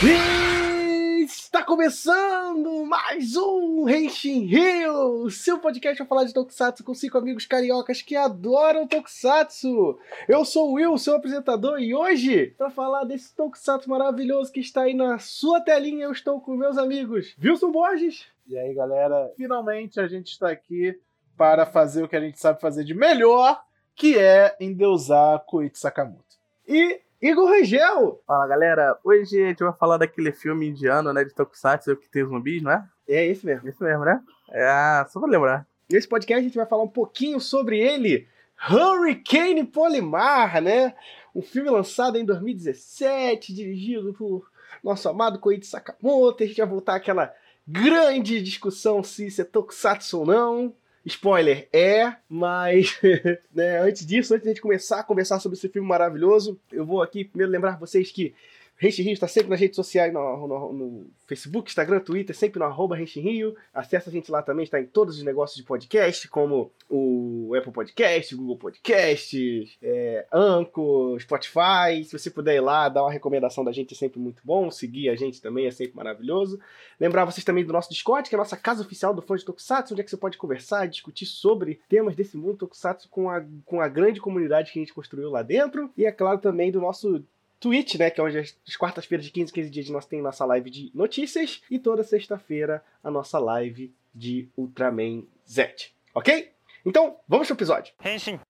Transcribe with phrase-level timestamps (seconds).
[0.00, 7.18] E está começando mais um Henshin Rio, seu podcast para falar de Tokusatsu com cinco
[7.18, 9.98] amigos cariocas que adoram Tokusatsu.
[10.28, 14.82] Eu sou o Will, seu apresentador, e hoje, para falar desse Tokusatsu maravilhoso que está
[14.82, 18.24] aí na sua telinha, eu estou com meus amigos Wilson Borges.
[18.46, 20.96] E aí, galera, finalmente a gente está aqui
[21.36, 23.60] para fazer o que a gente sabe fazer de melhor,
[23.96, 26.38] que é endeusar Koichi Sakamoto.
[26.68, 28.22] E Igor Rangel!
[28.24, 32.24] Fala galera, hoje a gente vai falar daquele filme indiano, né, de Tokusatsu que tem
[32.24, 32.84] zumbis, não é?
[33.08, 33.68] É esse mesmo.
[33.68, 34.22] Isso mesmo, né?
[34.52, 35.66] É, só pra lembrar.
[35.90, 38.28] Nesse podcast a gente vai falar um pouquinho sobre ele,
[38.70, 40.94] Hurricane Polimar, né?
[41.34, 44.48] Um filme lançado em 2017, dirigido por
[44.84, 46.44] nosso amado Koichi Sakamoto.
[46.44, 47.34] A gente vai voltar àquela
[47.66, 50.72] grande discussão se isso é Tokusatsu ou não.
[51.08, 52.98] Spoiler, é, mas
[53.54, 56.84] né, antes disso, antes de a gente começar a conversar sobre esse filme maravilhoso, eu
[56.84, 58.34] vou aqui primeiro lembrar vocês que
[58.78, 62.64] Renshin Rio está sempre nas redes sociais, no, no, no, Facebook, Instagram, Twitter, sempre no
[62.64, 63.56] arroba Renshin Rio.
[63.74, 67.72] Acesse a gente lá também, está em todos os negócios de podcast, como o Apple
[67.72, 72.04] Podcast, Google Podcast, é, Anchor, Spotify.
[72.04, 74.70] Se você puder ir lá, dar uma recomendação da gente é sempre muito bom.
[74.70, 76.60] Seguir a gente também é sempre maravilhoso.
[77.00, 79.44] Lembrar vocês também do nosso Discord, que é a nossa casa oficial do fã de
[79.44, 83.44] Tokusatsu, onde é que você pode conversar discutir sobre temas desse mundo Tokusatsu com a,
[83.66, 85.90] com a grande comunidade que a gente construiu lá dentro.
[85.96, 87.24] E é claro também do nosso
[87.60, 88.10] Twitch, né?
[88.10, 91.62] Que é onde as quartas-feiras de 15 15 dias nós tem nossa live de notícias.
[91.70, 95.90] E toda sexta-feira a nossa live de Ultraman Z.
[96.14, 96.52] Ok?
[96.84, 97.92] Então, vamos pro episódio.
[98.04, 98.40] Henshin.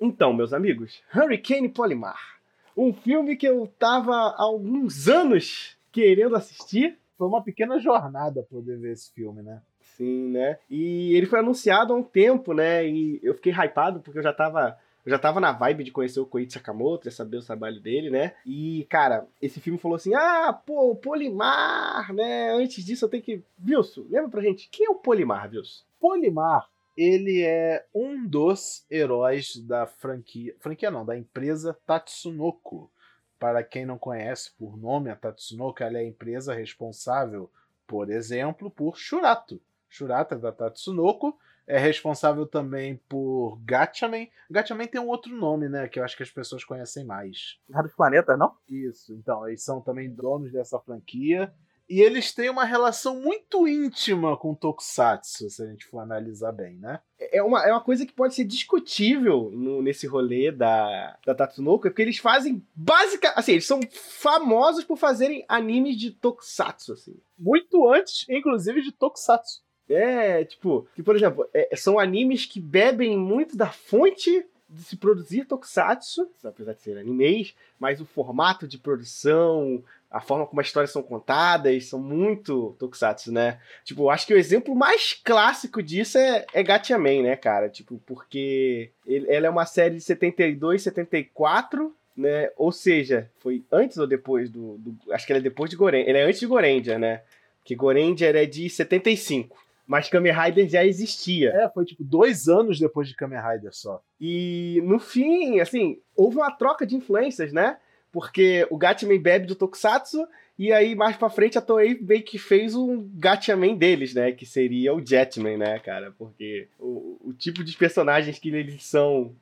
[0.00, 2.38] Então, meus amigos, Hurricane Polimar.
[2.76, 6.96] Um filme que eu tava há alguns anos querendo assistir.
[7.16, 9.60] Foi uma pequena jornada poder ver esse filme, né?
[9.80, 10.58] Sim, né?
[10.70, 12.86] E ele foi anunciado há um tempo, né?
[12.86, 16.20] E eu fiquei hypado porque eu já tava eu já tava na vibe de conhecer
[16.20, 18.34] o Koichi Sakamoto, de saber o trabalho dele, né?
[18.44, 22.52] E, cara, esse filme falou assim: ah, pô, o Polimar, né?
[22.52, 23.42] Antes disso eu tenho que.
[23.66, 25.82] Wilson, lembra pra gente, quem é o Polimar, Wilson?
[25.98, 30.54] Polimar, ele é um dos heróis da franquia.
[30.60, 32.90] Franquia não, da empresa Tatsunoko.
[33.38, 37.50] Para quem não conhece por nome, a Tatsunoko é a empresa responsável,
[37.86, 39.58] por exemplo, por Shurato.
[39.88, 41.34] Shurato é da Tatsunoko
[41.68, 44.26] é responsável também por Gatchaman.
[44.50, 45.86] Gatchaman tem um outro nome, né?
[45.86, 47.58] Que eu acho que as pessoas conhecem mais.
[47.68, 48.54] Guerra dos Planetas, não?
[48.66, 51.52] Isso, então, eles são também donos dessa franquia.
[51.88, 56.76] E eles têm uma relação muito íntima com Tokusatsu, se a gente for analisar bem,
[56.76, 57.00] né?
[57.18, 61.82] É uma, é uma coisa que pode ser discutível no, nesse rolê da, da Tatsunoko,
[61.82, 63.32] porque eles fazem básica.
[63.34, 67.16] Assim, eles são famosos por fazerem animes de Tokusatsu, assim.
[67.38, 69.62] Muito antes, inclusive, de Tokusatsu.
[69.88, 74.96] É, tipo, que, por exemplo, é, são animes que bebem muito da fonte de se
[74.96, 80.66] produzir tokusatsu, apesar de serem animes, mas o formato de produção, a forma como as
[80.66, 83.60] histórias são contadas, são muito tokusatsu, né?
[83.82, 87.70] Tipo, acho que o exemplo mais clássico disso é, é Gatchaman, né, cara?
[87.70, 92.50] Tipo, porque ele, ela é uma série de 72, 74, né?
[92.56, 94.76] Ou seja, foi antes ou depois do...
[94.78, 96.10] do acho que ela é depois de Gorendia.
[96.10, 97.22] Ela é antes de Gorendia, né?
[97.64, 99.67] Que Gorendia é de 75.
[99.88, 101.50] Mas Kamen Rider já existia.
[101.50, 104.02] É, foi tipo dois anos depois de Kamen Rider só.
[104.20, 107.78] E no fim, assim, houve uma troca de influências, né?
[108.12, 110.26] Porque o Gatchaman bebe do Tokusatsu,
[110.58, 114.30] e aí mais pra frente a Toei meio que fez um Gatchaman deles, né?
[114.32, 116.12] Que seria o Jetman, né, cara?
[116.18, 119.34] Porque o, o tipo de personagens que eles são,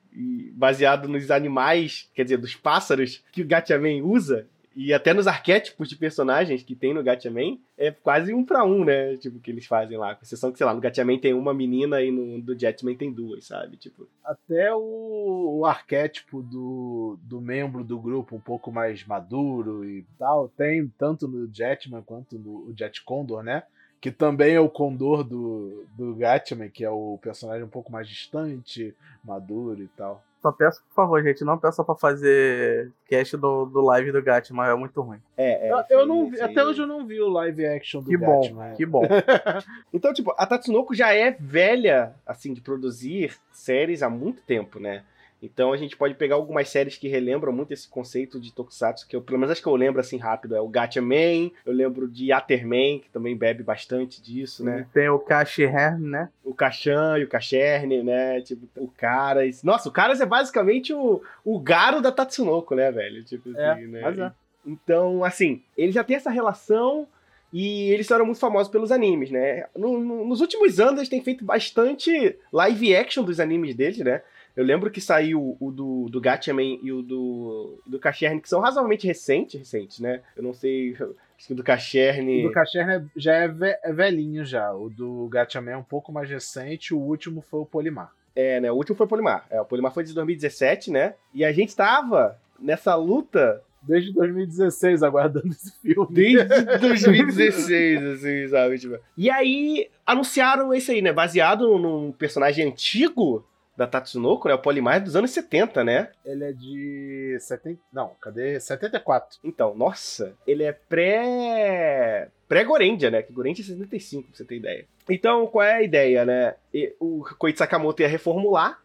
[0.53, 5.89] baseado nos animais, quer dizer, dos pássaros que o Gatchaman usa, e até nos arquétipos
[5.89, 9.17] de personagens que tem no Gatchaman, é quase um para um, né?
[9.17, 10.15] Tipo, que eles fazem lá.
[10.15, 13.11] Com exceção que, sei lá, no Gatchaman tem uma menina e no do Jetman tem
[13.11, 13.79] duas, sabe?
[13.79, 14.07] Tipo.
[14.23, 20.47] Até o, o arquétipo do, do membro do grupo um pouco mais maduro e tal,
[20.49, 23.63] tem tanto no Jetman quanto no Jet Condor, né?
[23.99, 28.07] que também é o Condor do, do Gatchaman, que é o personagem um pouco mais
[28.07, 28.95] distante,
[29.25, 30.23] maduro e tal.
[30.41, 34.67] Só peço, por favor, gente, não peça pra fazer cast do, do live do Gatman,
[34.67, 35.19] é muito ruim.
[35.37, 35.73] É, é.
[35.73, 38.71] Eu, eu não vi, até hoje eu não vi o live action do que Gatman.
[38.71, 39.03] Bom, que bom.
[39.93, 45.05] então, tipo, a Tatsunoko já é velha, assim, de produzir séries há muito tempo, né?
[45.47, 49.15] Então a gente pode pegar algumas séries que relembram muito esse conceito de Tokusatsu, que
[49.15, 50.57] eu, pelo menos acho que eu lembro assim rápido.
[50.57, 54.87] É o Gatchaman, eu lembro de Aterman, que também bebe bastante disso, né?
[54.93, 56.29] Tem o Kashiher, né?
[56.45, 58.41] O Kashan e o Kasherne, né?
[58.41, 59.63] Tipo, o Caras.
[59.63, 63.23] Nossa, o Caras é basicamente o, o Garo da Tatsunoko, né, velho?
[63.23, 64.01] Tipo é, assim, né?
[64.03, 64.33] Mas é.
[64.67, 67.07] Então, assim, ele já tem essa relação
[67.53, 69.67] e eles eram muito famosos pelos animes, né?
[69.77, 74.23] No, no, nos últimos anos eles têm feito bastante live action dos animes deles, né?
[74.57, 78.61] Eu lembro que saiu o do, do Gatchaman e o do, do Cacherne, que são
[78.61, 80.23] razoavelmente recentes, recentes, né?
[80.37, 80.95] Eu não sei.
[80.95, 82.45] Acho que o do Cacherne.
[82.45, 84.73] O do Cacherne já é, ve- é velhinho já.
[84.73, 86.95] O do Gatchaman é um pouco mais recente.
[86.95, 88.11] O último foi o Polimar.
[88.35, 88.73] É, né?
[88.73, 89.47] O último foi o Polimar.
[89.51, 91.15] É, o Polimar foi de 2017, né?
[91.35, 96.09] E a gente tava nessa luta Desde 2016 aguardando esse filme.
[96.11, 96.45] desde
[96.81, 98.79] 2016, assim, sabe?
[98.79, 98.99] Tipo.
[99.17, 101.13] E aí anunciaram esse aí, né?
[101.13, 103.45] Baseado num personagem antigo
[103.77, 104.55] da Tatsunoko, né?
[104.55, 106.11] O Polimar é dos anos 70, né?
[106.25, 107.79] Ele é de 70.
[107.93, 108.59] Não, cadê?
[108.59, 109.39] 74.
[109.45, 112.29] Então, nossa, ele é pré.
[112.49, 113.23] Pré-Gorendia, né?
[113.23, 114.87] Que Gorendia é 75, pra você ter ideia.
[115.09, 116.55] Então, qual é a ideia, né?
[116.73, 118.81] E o Koichi Sakamoto ia reformular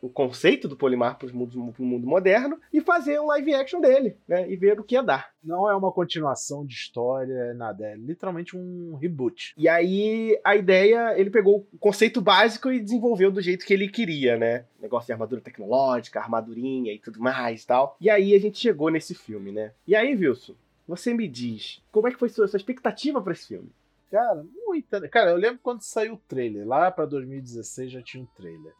[0.00, 4.16] o conceito do Polimar pro mundo, pro mundo moderno e fazer um live action dele,
[4.26, 4.50] né?
[4.50, 5.30] E ver o que ia dar.
[5.42, 7.86] Não é uma continuação de história, é nada.
[7.86, 9.54] É literalmente um reboot.
[9.56, 13.88] E aí, a ideia, ele pegou o conceito básico e desenvolveu do jeito que ele
[13.88, 14.64] queria, né?
[14.80, 17.96] Negócio de armadura tecnológica, armadurinha e tudo mais e tal.
[18.00, 19.72] E aí a gente chegou nesse filme, né?
[19.86, 20.54] E aí, Wilson,
[20.86, 23.70] você me diz, como é que foi sua, sua expectativa pra esse filme?
[24.10, 25.08] Cara, muita.
[25.08, 26.66] Cara, eu lembro quando saiu o trailer.
[26.66, 28.72] Lá pra 2016 já tinha um trailer.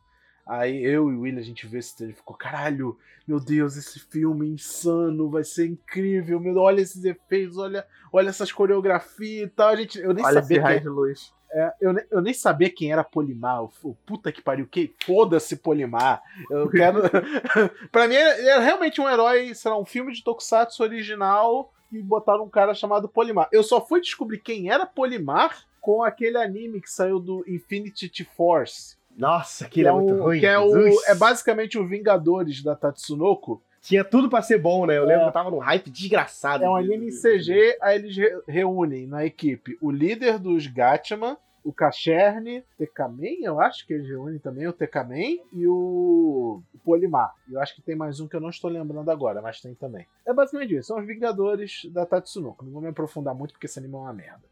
[0.46, 2.96] Aí eu e o William, a gente viu esse trailer e ficou, caralho,
[3.26, 8.28] meu Deus, esse filme é insano, vai ser incrível, meu, olha esses efeitos, olha, olha
[8.28, 9.70] essas coreografias e tal.
[9.70, 11.34] A gente, eu nem Olha esse sabia raio quem, de luz.
[11.50, 13.64] é, eu, eu nem sabia quem era Polimar.
[13.64, 16.22] O puta que pariu, que foda-se Polimar.
[16.48, 17.02] Eu quero.
[17.90, 22.00] pra mim, ele era realmente um herói, sei lá, um filme de Tokusatsu original e
[22.00, 23.48] botaram um cara chamado Polimar.
[23.50, 28.96] Eu só fui descobrir quem era Polimar com aquele anime que saiu do Infinity Force.
[29.16, 30.40] Nossa, Que aquele é, é, muito ruim.
[30.40, 30.76] que é, o,
[31.06, 33.62] é basicamente o Vingadores da Tatsunoko.
[33.80, 34.98] Tinha tudo pra ser bom, né?
[34.98, 35.24] Eu lembro É.
[35.24, 36.64] que eu tava num hype desgraçado.
[36.64, 41.36] É um anime em CG, aí eles re- reúnem na equipe o líder dos Gatchaman,
[41.64, 47.32] o Cacherne, Tekamen, eu acho que eles reúnem também o Tekamen e o o Polimar.
[47.50, 50.06] Eu acho que tem mais um que eu não estou lembrando agora, mas tem também.
[50.24, 52.64] É basicamente isso, são os Vingadores da Tatsunoko.
[52.64, 54.42] Não vou me aprofundar muito porque esse anime é uma merda.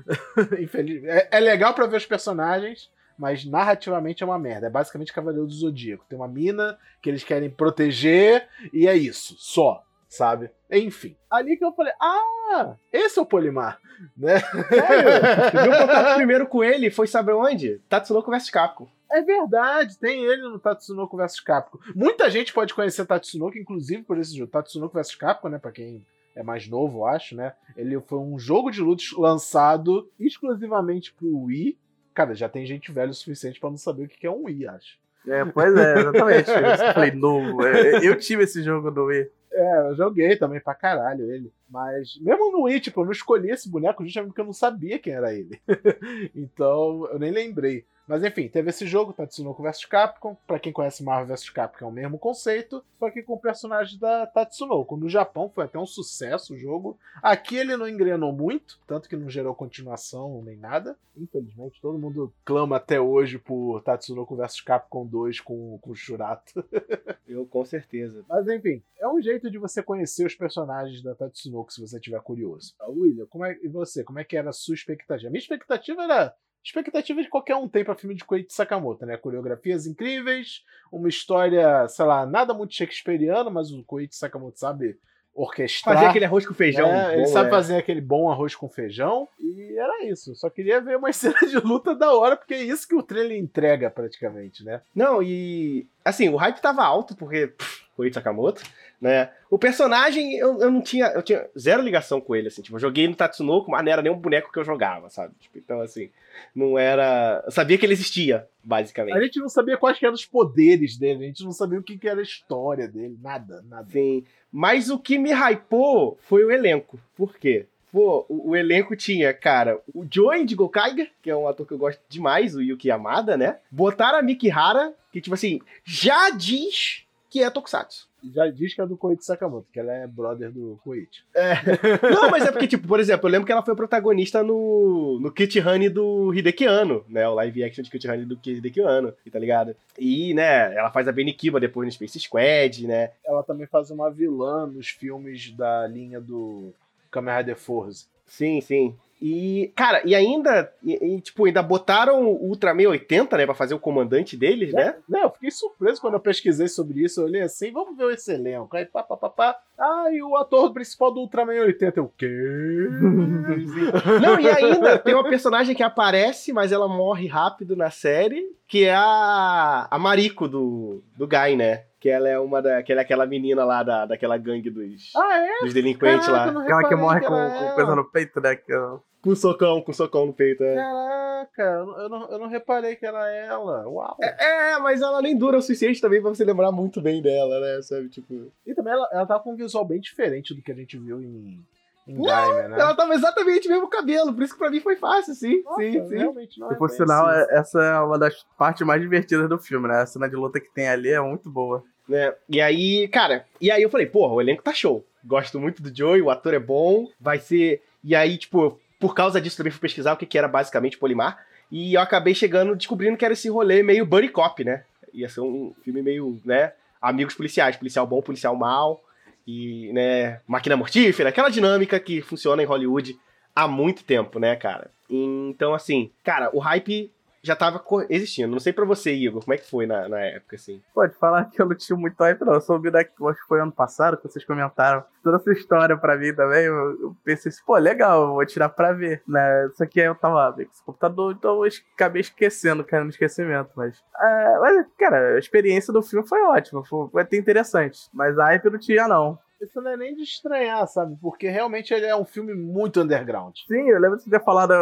[0.60, 1.04] Infeliz...
[1.04, 2.90] É, é legal pra ver os personagens,
[3.22, 4.66] mas narrativamente é uma merda.
[4.66, 6.04] É basicamente Cavaleiro do Zodíaco.
[6.08, 10.50] Tem uma mina que eles querem proteger e é isso, só, sabe?
[10.68, 11.14] Enfim.
[11.30, 13.78] Ali que eu falei, ah, esse é o Polimar,
[14.16, 14.40] né?
[14.40, 15.10] Sério?
[15.70, 17.80] Meu contato primeiro com ele foi, sabe onde?
[17.88, 18.88] Tatsunoko vs Capcom.
[19.08, 21.78] É verdade, tem ele no Tatsunoko vs Capcom.
[21.94, 24.50] Muita gente pode conhecer Tatsunoko, inclusive por esse jogo.
[24.50, 25.60] Tatsunoko vs Capcom, né?
[25.60, 26.04] Pra quem
[26.34, 27.54] é mais novo, eu acho, né?
[27.76, 31.78] Ele foi um jogo de lutas lançado exclusivamente pro Wii.
[32.14, 34.66] Cara, já tem gente velha o suficiente pra não saber o que é um Wii,
[34.68, 34.98] acho.
[35.26, 36.50] É, pois é, exatamente.
[36.50, 37.64] Eu falei, novo.
[37.64, 39.30] É, Eu tive esse jogo do Wii.
[39.54, 41.52] É, eu joguei também pra caralho ele.
[41.68, 44.98] Mas mesmo no Wii, tipo, eu não escolhi esse boneco justamente porque eu não sabia
[44.98, 45.60] quem era ele.
[46.34, 47.84] então, eu nem lembrei.
[48.12, 50.36] Mas enfim, teve esse jogo, Tatsunoko vs Capcom.
[50.46, 54.26] Pra quem conhece Marvel vs Capcom, é o mesmo conceito, só que com personagens da
[54.26, 54.98] Tatsunoko.
[54.98, 56.98] No Japão foi até um sucesso o jogo.
[57.22, 60.94] Aqui ele não engrenou muito, tanto que não gerou continuação nem nada.
[61.16, 66.62] Infelizmente, todo mundo clama até hoje por Tatsunoko vs Capcom 2 com, com o Shurato.
[67.26, 68.22] Eu, com certeza.
[68.28, 72.20] Mas enfim, é um jeito de você conhecer os personagens da Tatsunoko se você estiver
[72.20, 72.74] curioso.
[72.78, 74.04] Ah, William, como é, e você?
[74.04, 75.28] Como é que era a sua expectativa?
[75.28, 79.16] A minha expectativa era expectativa de qualquer um tem pra filme de Koichi Sakamoto, né?
[79.16, 84.98] Coreografias incríveis, uma história, sei lá, nada muito shakespeariana, mas o Koichi Sakamoto sabe
[85.34, 85.94] orquestrar.
[85.94, 86.88] Fazer aquele arroz com feijão.
[86.88, 87.50] É, ele bom, sabe né?
[87.50, 89.28] fazer aquele bom arroz com feijão.
[89.38, 90.34] E era isso.
[90.34, 93.38] Só queria ver uma cena de luta da hora, porque é isso que o trailer
[93.38, 94.82] entrega praticamente, né?
[94.94, 95.86] Não, e.
[96.04, 97.48] Assim, o hype tava alto, porque.
[97.48, 98.62] Pff, Koichi Sakamoto,
[99.00, 99.30] né?
[99.50, 101.06] O personagem, eu, eu não tinha.
[101.08, 102.62] Eu tinha zero ligação com ele, assim.
[102.62, 105.34] Tipo, eu joguei no Tatsunoko, mas não era nem um boneco que eu jogava, sabe?
[105.38, 106.10] Tipo, então, assim.
[106.54, 107.42] Não era.
[107.44, 109.16] Eu sabia que ele existia, basicamente.
[109.16, 111.82] A gente não sabia quais que eram os poderes dele, a gente não sabia o
[111.82, 113.90] que, que era a história dele, nada, nada.
[113.90, 114.24] Sim.
[114.50, 116.98] Mas o que me hypou foi o elenco.
[117.16, 117.66] Por quê?
[117.90, 121.74] Pô, o, o elenco tinha, cara, o Joe Indigo Kaiga, que é um ator que
[121.74, 123.58] eu gosto demais, o Yuki Yamada, né?
[123.70, 128.10] Botaram a Miki Hara, que, tipo assim, já diz que é Tokusatsu.
[128.22, 131.24] Já diz que é do Koichi Sakamoto, que ela é brother do Koichi.
[132.14, 135.32] Não, mas é porque, tipo, por exemplo, eu lembro que ela foi protagonista no, no
[135.32, 137.26] Kit Honey do Hideki Anno, né?
[137.26, 139.74] O live action de Kit Honey do Hideki Anno, tá ligado?
[139.98, 143.12] E, né, ela faz a Benikiba depois no Space Squad, né?
[143.24, 146.70] Ela também faz uma vilã nos filmes da linha do
[147.10, 148.06] Kamen Rider Force.
[148.26, 148.94] Sim, sim.
[149.24, 153.72] E, cara, e ainda, e, e, tipo, ainda botaram o Ultraman 80, né, pra fazer
[153.72, 154.96] o comandante deles, né?
[155.08, 157.20] Não, eu fiquei surpreso quando eu pesquisei sobre isso.
[157.20, 158.76] Eu olhei assim, vamos ver esse elenco.
[158.76, 159.56] Aí, pá, pá, pá, pá.
[159.78, 162.26] Ah, e o ator principal do Ultraman 80 é o quê?
[164.20, 168.86] Não, e ainda tem uma personagem que aparece, mas ela morre rápido na série, que
[168.86, 171.84] é a, a Mariko do, do Guy, né?
[172.00, 175.12] Que ela é uma da, que ela é aquela menina lá da, daquela gangue dos,
[175.14, 175.64] ah, é?
[175.64, 176.62] dos delinquentes Caraca, lá.
[176.64, 177.74] Aquela que morre com, era com ela.
[177.74, 178.56] coisa no peito, né?
[178.56, 180.62] Que eu- Com socão, com socão no peito.
[180.64, 180.74] É.
[180.74, 183.86] Caraca, eu não, eu não, reparei que era ela.
[183.88, 184.16] Uau.
[184.20, 187.82] é, mas ela nem dura o suficiente também pra você lembrar muito bem dela, né?
[187.82, 188.50] Sabe, tipo...
[188.66, 191.20] E também ela, ela tá com um visual bem diferente do que a gente viu
[191.20, 191.64] em,
[192.08, 192.24] em Não,
[192.68, 192.80] né?
[192.80, 195.62] Ela tava exatamente o mesmo cabelo, por isso que pra mim foi fácil, sim.
[195.62, 196.16] Nossa, sim, sim.
[196.16, 196.96] realmente não E por reconheci.
[196.96, 200.00] sinal, é- essa é uma das partes mais divertidas do filme, né?
[200.00, 201.82] A cena de luta que tem ali é muito boa.
[202.08, 202.34] né?
[202.48, 205.04] E aí, cara, e aí eu falei, porra, o elenco tá show.
[205.24, 207.80] Gosto muito do Joey, o ator é bom, vai ser.
[208.02, 211.44] E aí, tipo, por causa disso também fui pesquisar o que, que era basicamente Polimar.
[211.72, 214.84] E eu acabei chegando, descobrindo que era esse rolê meio buddy cop, né?
[215.12, 216.72] Ia ser um filme meio, né?
[217.00, 219.02] Amigos policiais, policial bom, policial mal.
[219.44, 223.18] E, né, máquina mortífera, aquela dinâmica que funciona em Hollywood
[223.56, 224.88] há muito tempo, né, cara?
[225.10, 227.10] Então, assim, cara, o hype
[227.42, 228.52] já tava existindo.
[228.52, 230.80] Não sei pra você, Igor, como é que foi na, na época, assim?
[230.94, 232.54] Pode falar que eu não tinha muito hype, não.
[232.54, 236.16] Eu soube daqui, acho que foi ano passado que vocês comentaram toda essa história pra
[236.16, 236.64] mim também.
[236.64, 239.22] Eu, eu pensei assim, pô, legal, eu vou tirar pra ver.
[239.26, 239.66] Né?
[239.66, 243.70] Isso aqui eu tava com esse computador, então eu acabei esquecendo, caindo no esquecimento.
[243.74, 247.98] Mas, é, mas, cara, a experiência do filme foi ótima, foi, foi até interessante.
[248.12, 249.38] Mas hype eu não tinha, não.
[249.60, 251.16] Isso não é nem de estranhar, sabe?
[251.20, 253.54] Porque realmente ele é um filme muito underground.
[253.68, 254.72] Sim, eu lembro de você ter falado.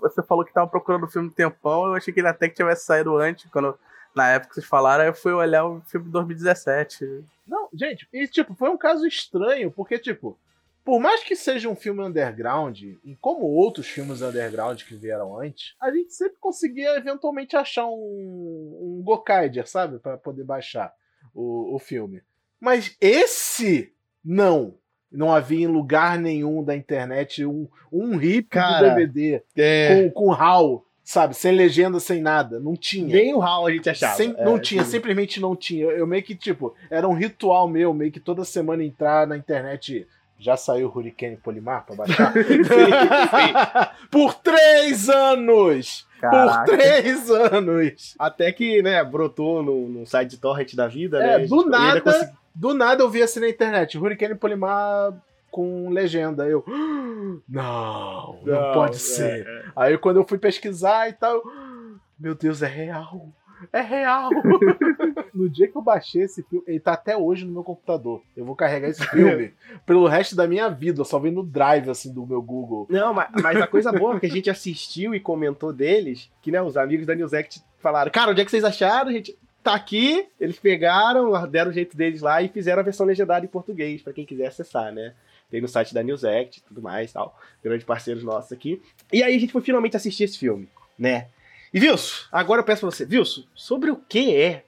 [0.00, 1.86] Você falou que tava procurando o filme um tempão.
[1.86, 3.78] Eu achei que ele até que tivesse saído antes, quando.
[4.14, 7.24] Na época que vocês falaram, eu fui olhar o filme de 2017.
[7.44, 10.38] Não, gente, e tipo, foi um caso estranho, porque, tipo,
[10.84, 15.74] por mais que seja um filme underground, e como outros filmes underground que vieram antes,
[15.80, 19.98] a gente sempre conseguia eventualmente achar um, um Gokaider, sabe?
[19.98, 20.94] Pra poder baixar
[21.34, 22.22] o, o filme.
[22.60, 24.78] Mas esse, não.
[25.14, 30.10] Não havia em lugar nenhum da internet um, um hip Cara, do DVD É.
[30.12, 31.34] com, com RAW, sabe?
[31.34, 32.58] Sem legenda, sem nada.
[32.58, 33.06] Não tinha.
[33.14, 34.16] Nem o Hal a gente achava.
[34.16, 34.90] Sem- É, não tinha, sim.
[34.90, 35.84] simplesmente não tinha.
[35.86, 40.06] Eu, meio que, tipo, era um ritual meu, meio que toda semana entrar na internet.
[40.36, 42.34] Já saiu o Hurricane Polimar pra baixar?
[44.10, 46.06] Por três anos!
[46.20, 46.64] Por Caraca.
[46.76, 48.14] três anos!
[48.18, 51.46] Até que, né, brotou no, no site de torrent da vida, É, né?
[51.46, 55.12] do nada- consegui- Do nada eu vi assim na internet, Hurricane Polimar
[55.50, 56.46] com legenda.
[56.46, 59.46] Eu, "Ah, não, não, pode é, ser.
[59.46, 59.64] é.
[59.74, 61.42] Aí quando eu fui pesquisar e tal, eu,
[62.18, 63.28] meu Deus, é real.
[63.72, 64.30] É real.
[65.34, 68.22] no dia que eu baixei esse filme, ele tá até hoje no meu computador.
[68.36, 69.54] Eu vou carregar esse filme
[69.86, 71.00] pelo resto da minha vida.
[71.00, 72.86] Eu só vi no drive assim do meu Google.
[72.90, 76.50] Não, mas, mas a coisa boa é que a gente assistiu e comentou deles, que
[76.50, 79.10] né, os amigos da Newsect falaram, cara, onde é que vocês acharam?
[79.12, 83.44] Gente tá aqui, eles pegaram, deram o jeito deles lá e fizeram a versão legendada
[83.44, 85.14] em português, pra quem quiser acessar, né?
[85.50, 87.38] Tem no site da Newsect e tudo mais tal.
[87.62, 88.82] Grandes parceiros nossos aqui.
[89.12, 90.68] E aí a gente foi finalmente assistir esse filme,
[90.98, 91.28] né?
[91.72, 94.64] E Wilson, agora eu peço pra você, Wilson, sobre o que é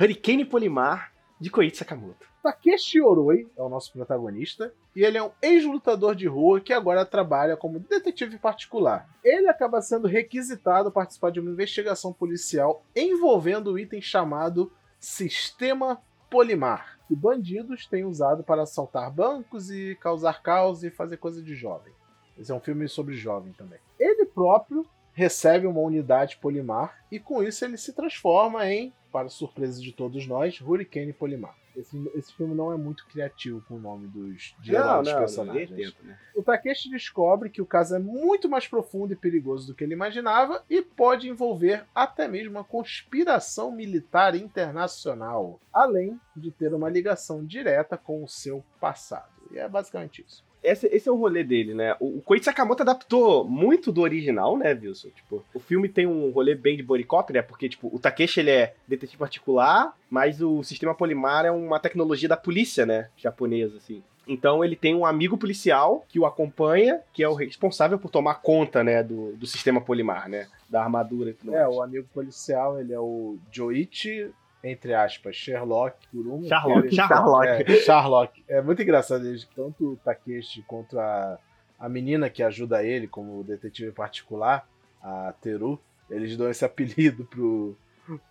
[0.00, 2.27] Hurricane Polimar de Koichi Sakamoto?
[2.42, 7.04] Takeshi Oroi é o nosso protagonista e ele é um ex-lutador de rua que agora
[7.04, 9.08] trabalha como detetive particular.
[9.24, 16.00] Ele acaba sendo requisitado a participar de uma investigação policial envolvendo o item chamado Sistema
[16.30, 21.54] Polimar, que bandidos têm usado para assaltar bancos e causar caos e fazer coisa de
[21.54, 21.92] jovem.
[22.38, 23.78] Esse é um filme sobre jovem também.
[23.98, 29.80] Ele próprio recebe uma unidade Polimar e com isso ele se transforma em, para surpresa
[29.80, 31.56] de todos nós, Hurricane Polimar.
[31.76, 35.70] Esse, esse filme não é muito criativo com o nome dos de heróis dos personagens.
[35.70, 36.18] ninguém tenta, né?
[36.34, 39.92] O Takeshi descobre que o caso é muito mais profundo e perigoso do que ele
[39.92, 47.44] imaginava e pode envolver até mesmo uma conspiração militar internacional, além de ter uma ligação
[47.44, 49.30] direta com o seu passado.
[49.52, 50.47] E é basicamente isso.
[50.62, 51.94] Esse, esse é o rolê dele, né?
[52.00, 55.08] O, o Koichi Sakamoto adaptou muito do original, né, Wilson?
[55.10, 57.42] Tipo, o filme tem um rolê bem de body cop, né?
[57.42, 62.28] Porque, tipo, o Takeshi, ele é detetive particular, mas o sistema Polimar é uma tecnologia
[62.28, 63.08] da polícia, né?
[63.16, 64.02] Japonesa, assim.
[64.26, 68.34] Então ele tem um amigo policial que o acompanha, que é o responsável por tomar
[68.42, 70.46] conta, né, do, do sistema Polimar, né?
[70.68, 71.74] Da armadura e tudo É, mais.
[71.74, 74.30] o amigo policial, ele é o Joichi,
[74.62, 76.42] entre aspas, Sherlock por um.
[76.46, 77.46] Sherlock, Ele- Sherlock.
[77.46, 78.44] É, Sherlock.
[78.48, 81.38] É muito engraçado, eles, tanto o Takeshi quanto a,
[81.78, 84.66] a menina que ajuda ele como detetive particular,
[85.02, 87.76] a Teru, eles dão esse apelido pro,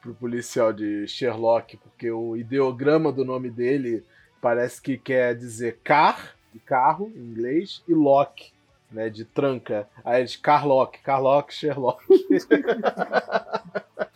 [0.02, 4.04] pro policial de Sherlock, porque o ideograma do nome dele
[4.42, 8.52] parece que quer dizer car, de carro, em inglês, e lock,
[8.92, 9.88] né, de tranca.
[10.04, 12.04] Aí eles, Carlock, Carlock, Sherlock.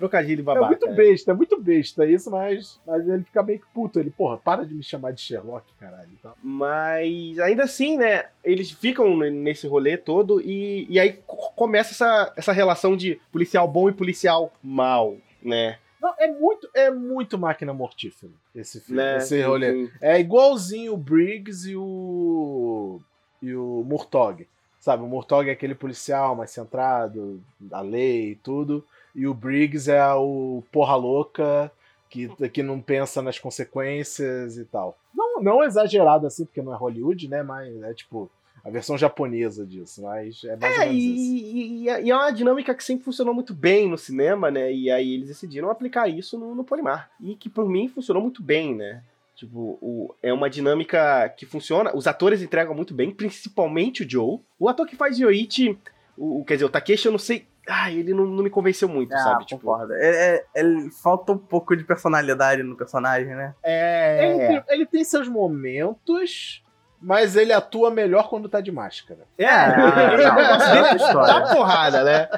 [0.01, 0.67] Trocadilho É babaca.
[0.67, 3.99] muito besta, é muito besta isso, mas, mas ele fica meio que puto.
[3.99, 6.09] Ele, porra, para de me chamar de Sherlock, caralho.
[6.19, 8.25] Então, Mas ainda assim, né?
[8.43, 13.67] Eles ficam nesse rolê todo e, e aí co- começa essa, essa relação de policial
[13.67, 15.77] bom e policial mal, né?
[16.01, 19.17] não, é muito, é muito máquina mortífera esse filme, né?
[19.17, 19.71] esse rolê.
[19.71, 19.91] sim.
[20.01, 22.99] É igualzinho o Briggs e o.
[23.41, 24.47] e o Murtog.
[24.79, 27.39] Sabe, o Murtog é aquele policial mais centrado,
[27.71, 28.83] a lei e tudo.
[29.15, 31.71] E o Briggs é o porra louca
[32.09, 34.97] que, que não pensa nas consequências e tal.
[35.13, 37.43] Não, não exagerado assim, porque não é Hollywood, né?
[37.43, 38.29] Mas é tipo
[38.63, 40.01] a versão japonesa disso.
[40.03, 41.33] Mas é mais ou É, menos isso.
[41.33, 44.71] e, e- e é uma dinâmica que sempre funcionou muito bem no cinema, né?
[44.71, 47.09] E aí eles decidiram aplicar isso no, no Polimar.
[47.19, 49.03] E que por mim funcionou muito bem, né?
[49.35, 51.95] Tipo, o- é uma dinâmica que funciona.
[51.95, 54.39] Os atores entregam muito bem, principalmente o Joe.
[54.59, 55.77] O ator que faz Yoichi,
[56.17, 57.47] o- quer dizer, o Takeshi, eu não sei.
[57.69, 59.45] Ah, ele não, não me convenceu muito, Ah, sabe?
[59.45, 59.93] Tipo, concordo.
[59.93, 63.53] É, é- ele falta um pouco de personalidade no personagem, né?
[63.63, 64.25] é.
[64.25, 66.63] Ele, tem, ele tem seus momentos,
[66.99, 69.21] mas ele atua melhor quando tá de máscara.
[69.37, 72.29] É, o não, negócio é é dar porrada, né?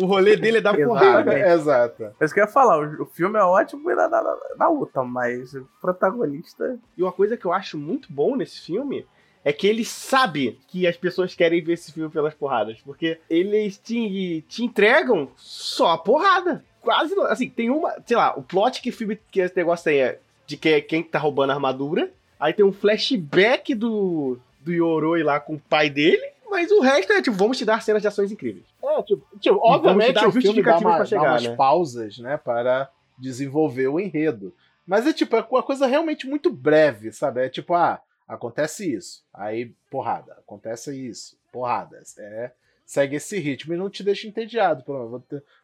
[0.00, 1.38] O rolê dele é dar porrada.
[1.38, 2.04] Exato.
[2.20, 5.02] É isso que eu ia falar, o, filme é ótimo na, na, na- na luta,
[5.02, 6.78] mas o protagonista.
[6.96, 9.06] E uma coisa que eu acho muito bom nesse filme
[9.44, 12.78] é que ele sabe que as pessoas querem ver esse filme pelas porradas.
[12.84, 16.64] Porque eles te, te entregam só a porrada.
[16.80, 17.14] Quase.
[17.22, 17.94] Assim, tem uma.
[18.06, 21.18] Sei lá, o plot que, filme, que esse negócio tem é de que, quem tá
[21.18, 22.10] roubando a armadura.
[22.38, 26.22] Aí tem um flashback do, do Yoroi lá com o pai dele.
[26.50, 28.66] Mas o resto é tipo, vamos te dar cenas de ações incríveis.
[28.84, 31.56] É, tipo, tipo, obviamente o filme dá, uma- pra chegar, dá umas né?
[31.56, 34.52] pausas, né, para desenvolver o enredo.
[34.86, 37.46] Mas é tipo, é uma coisa realmente muito breve, sabe?
[37.46, 42.02] É tipo, ah, acontece isso, aí porrada, acontece isso, porrada.
[42.18, 42.52] É,
[42.84, 44.84] segue esse ritmo e não te deixa entediado.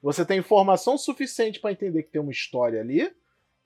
[0.03, 3.15] Você tem informação suficiente para entender que tem uma história ali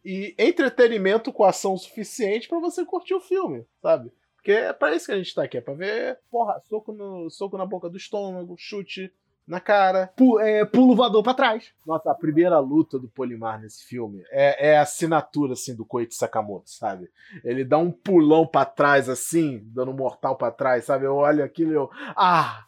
[0.05, 4.13] e entretenimento com ação suficiente para você curtir o filme, sabe?
[4.35, 7.31] Porque é pra isso que a gente tá aqui, é pra ver, porra, soco, no,
[7.31, 9.13] soco na boca do estômago, chute
[9.47, 10.11] na cara.
[10.17, 11.73] Pu- é, pulo voador pra trás.
[11.87, 16.15] Nossa, a primeira luta do Polimar nesse filme é, é a assinatura, assim, do Koichi
[16.15, 17.09] Sakamoto, sabe?
[17.45, 21.07] Ele dá um pulão pra trás, assim, dando um mortal pra trás, sabe?
[21.07, 21.91] Eu olho aquilo e eu...
[22.17, 22.65] Ah!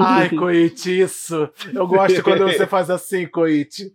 [0.00, 1.48] Ai, Koichi, isso!
[1.74, 3.90] Eu gosto quando você faz assim, Koichi.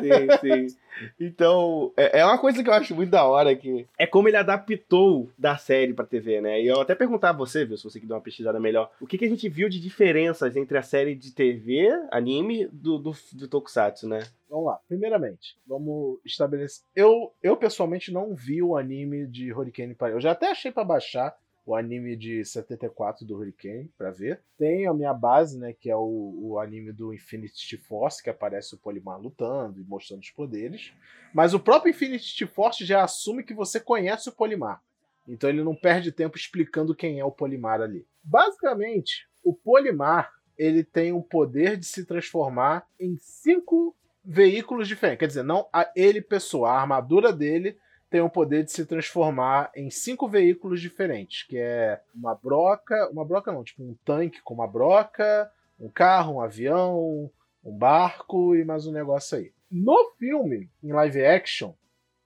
[0.00, 0.28] Sim,
[0.68, 0.76] sim.
[1.18, 4.36] Então, é é uma coisa que eu acho muito da hora que é como ele
[4.36, 6.60] adaptou da série pra TV, né?
[6.60, 9.06] E eu até perguntar a você, viu, se você que deu uma pesquisada melhor, o
[9.06, 13.12] que, que a gente viu de diferenças entre a série de TV, anime, do, do,
[13.32, 14.20] do Tokusatsu, né?
[14.48, 14.78] Vamos lá.
[14.86, 16.84] Primeiramente, vamos estabelecer...
[16.94, 20.14] Eu, eu pessoalmente, não vi o anime de Hurricane Paris.
[20.14, 24.40] Eu já até achei pra baixar o anime de 74 do Hurricane pra ver.
[24.58, 28.74] Tem a minha base, né, que é o, o anime do Infinity Force, que aparece
[28.74, 30.92] o Polimar lutando e mostrando os poderes.
[31.32, 34.82] Mas o próprio Infinity Force já assume que você conhece o Polimar.
[35.26, 38.06] Então ele não perde tempo explicando quem é o Polimar ali.
[38.22, 45.18] Basicamente, o Polimar ele tem um poder de se transformar em cinco veículos diferentes.
[45.18, 47.76] Quer dizer, não a ele pessoa, a armadura dele
[48.14, 53.24] tem o poder de se transformar em cinco veículos diferentes, que é uma broca, uma
[53.24, 55.50] broca não, tipo um tanque com uma broca,
[55.80, 57.28] um carro, um avião,
[57.64, 59.52] um barco e mais um negócio aí.
[59.68, 61.72] No filme, em live action,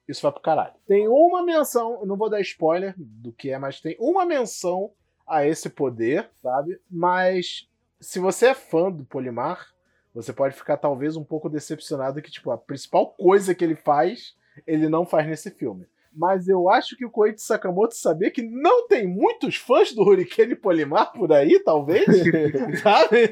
[0.06, 0.74] isso vai pro caralho.
[0.86, 4.92] Tem uma menção, não vou dar spoiler do que é, mas tem uma menção
[5.26, 6.78] a esse poder, sabe?
[6.90, 7.66] Mas
[7.98, 9.72] se você é fã do Polimar,
[10.14, 14.36] você pode ficar talvez um pouco decepcionado que, tipo, a principal coisa que ele faz,
[14.66, 15.86] ele não faz nesse filme.
[16.12, 20.56] Mas eu acho que o Koichi Sakamoto sabia que não tem muitos fãs do Hurricane
[20.56, 22.06] Polimar por aí, talvez,
[22.82, 23.28] sabe?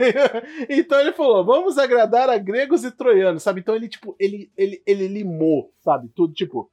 [0.68, 3.60] Então ele falou, vamos agradar a gregos e troianos, sabe?
[3.60, 6.08] Então ele, tipo, ele, ele, ele limou, sabe?
[6.14, 6.70] Tudo, tipo,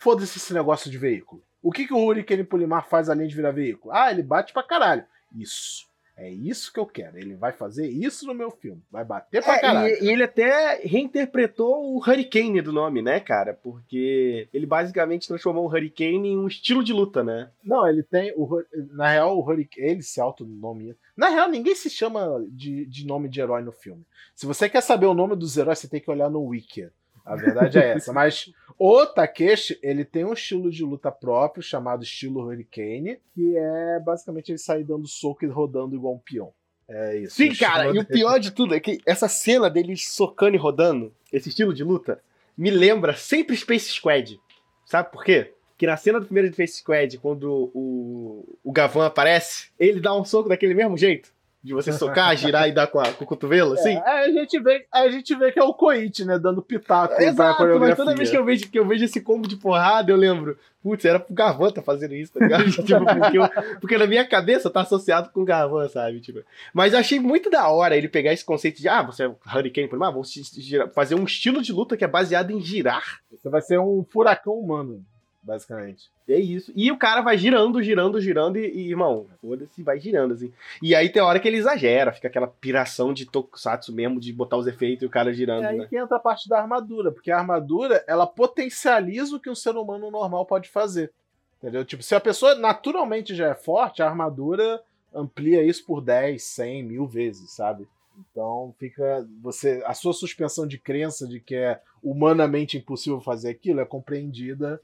[0.00, 1.42] foda-se esse negócio de veículo.
[1.62, 3.94] O que, que o Hurricane Polimar faz além de virar veículo?
[3.94, 5.04] Ah, ele bate pra caralho.
[5.32, 5.86] Isso.
[6.22, 7.18] É isso que eu quero.
[7.18, 8.80] Ele vai fazer isso no meu filme.
[8.90, 9.92] Vai bater pra caralho.
[9.92, 13.52] É, e, e ele até reinterpretou o Hurricane do nome, né, cara?
[13.52, 17.50] Porque ele basicamente transformou o Hurricane em um estilo de luta, né?
[17.64, 18.32] Não, ele tem.
[18.36, 19.88] O, na real, o Hurricane.
[19.88, 20.96] Ele se autonomia.
[21.16, 24.06] Na real, ninguém se chama de, de nome de herói no filme.
[24.36, 26.88] Se você quer saber o nome dos heróis, você tem que olhar no Wiki.
[27.24, 28.12] A verdade é essa.
[28.14, 34.00] Mas o Takeshi, ele tem um estilo de luta próprio, chamado estilo Hurricane, que é
[34.00, 36.52] basicamente ele sair dando soco e rodando igual um peão.
[36.88, 37.36] É isso.
[37.36, 41.14] Sim, cara, e o pior de tudo é que essa cena dele socando e rodando,
[41.32, 42.20] esse estilo de luta,
[42.56, 44.38] me lembra sempre Space Squad.
[44.84, 45.52] Sabe por quê?
[45.78, 50.24] Que na cena do primeiro Space Squad, quando o, o Gavan aparece, ele dá um
[50.24, 51.32] soco daquele mesmo jeito.
[51.62, 53.90] De você socar, girar e dar com, a, com o cotovelo, assim?
[53.96, 56.38] É, aí a gente vê, a gente vê que é o Coit, né?
[56.38, 59.54] Dando pitaco Exato, mas toda vez que eu, vejo, que eu vejo esse combo de
[59.56, 62.64] porrada, eu lembro, putz, era pro Garvan tá fazendo isso, tá ligado?
[62.72, 66.18] tipo, porque, eu- porque na minha cabeça tá associado com o Garvan, sabe?
[66.20, 66.40] Tipo,
[66.74, 69.86] mas eu achei muito da hora ele pegar esse conceito de, ah, você é Hurricane,
[69.88, 73.20] por ah, vou girar- fazer um estilo de luta que é baseado em girar.
[73.30, 75.04] Você vai ser um furacão humano,
[75.42, 76.10] basicamente.
[76.28, 76.72] É isso.
[76.74, 80.52] E o cara vai girando, girando, girando e, e, irmão, foda-se, vai girando, assim.
[80.80, 84.56] E aí tem hora que ele exagera, fica aquela piração de tokusatsu mesmo, de botar
[84.56, 85.86] os efeitos e o cara girando, É aí né?
[85.88, 89.76] que entra a parte da armadura, porque a armadura, ela potencializa o que um ser
[89.76, 91.12] humano normal pode fazer.
[91.58, 91.84] Entendeu?
[91.84, 94.80] Tipo, se a pessoa naturalmente já é forte, a armadura
[95.14, 97.86] amplia isso por 10, 100, mil vezes, sabe?
[98.30, 103.80] Então fica você a sua suspensão de crença de que é humanamente impossível fazer aquilo
[103.80, 104.80] é compreendida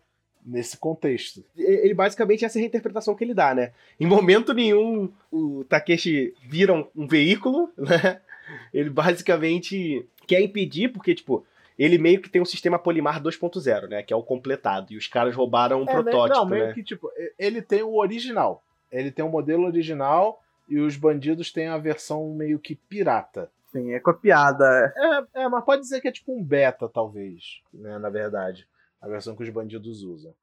[0.49, 1.45] nesse contexto.
[1.57, 3.73] ele basicamente essa é a reinterpretação que ele dá, né?
[4.01, 8.21] Em momento nenhum o Takeshi vira um, um veículo, né?
[8.73, 11.45] Ele basicamente quer impedir, porque, tipo,
[11.79, 14.03] ele meio que tem um sistema Polimar 2.0, né?
[14.03, 14.93] Que é o completado.
[14.93, 16.73] E os caras roubaram um É, protótipo, não, meio né?
[16.73, 18.63] que tipo, ele tem o original.
[18.91, 23.51] Ele tem o modelo original e os bandidos têm a versão meio que pirata.
[23.71, 24.93] Sim, é copiada.
[25.35, 28.67] É, é, mas pode dizer que é tipo um beta, talvez, né, na verdade.
[29.01, 30.35] A versão que os bandidos usam.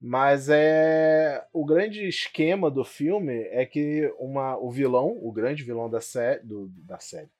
[0.00, 1.46] Mas é.
[1.52, 6.40] O grande esquema do filme é que uma, o vilão, o grande vilão da, sé,
[6.42, 7.30] do, da série,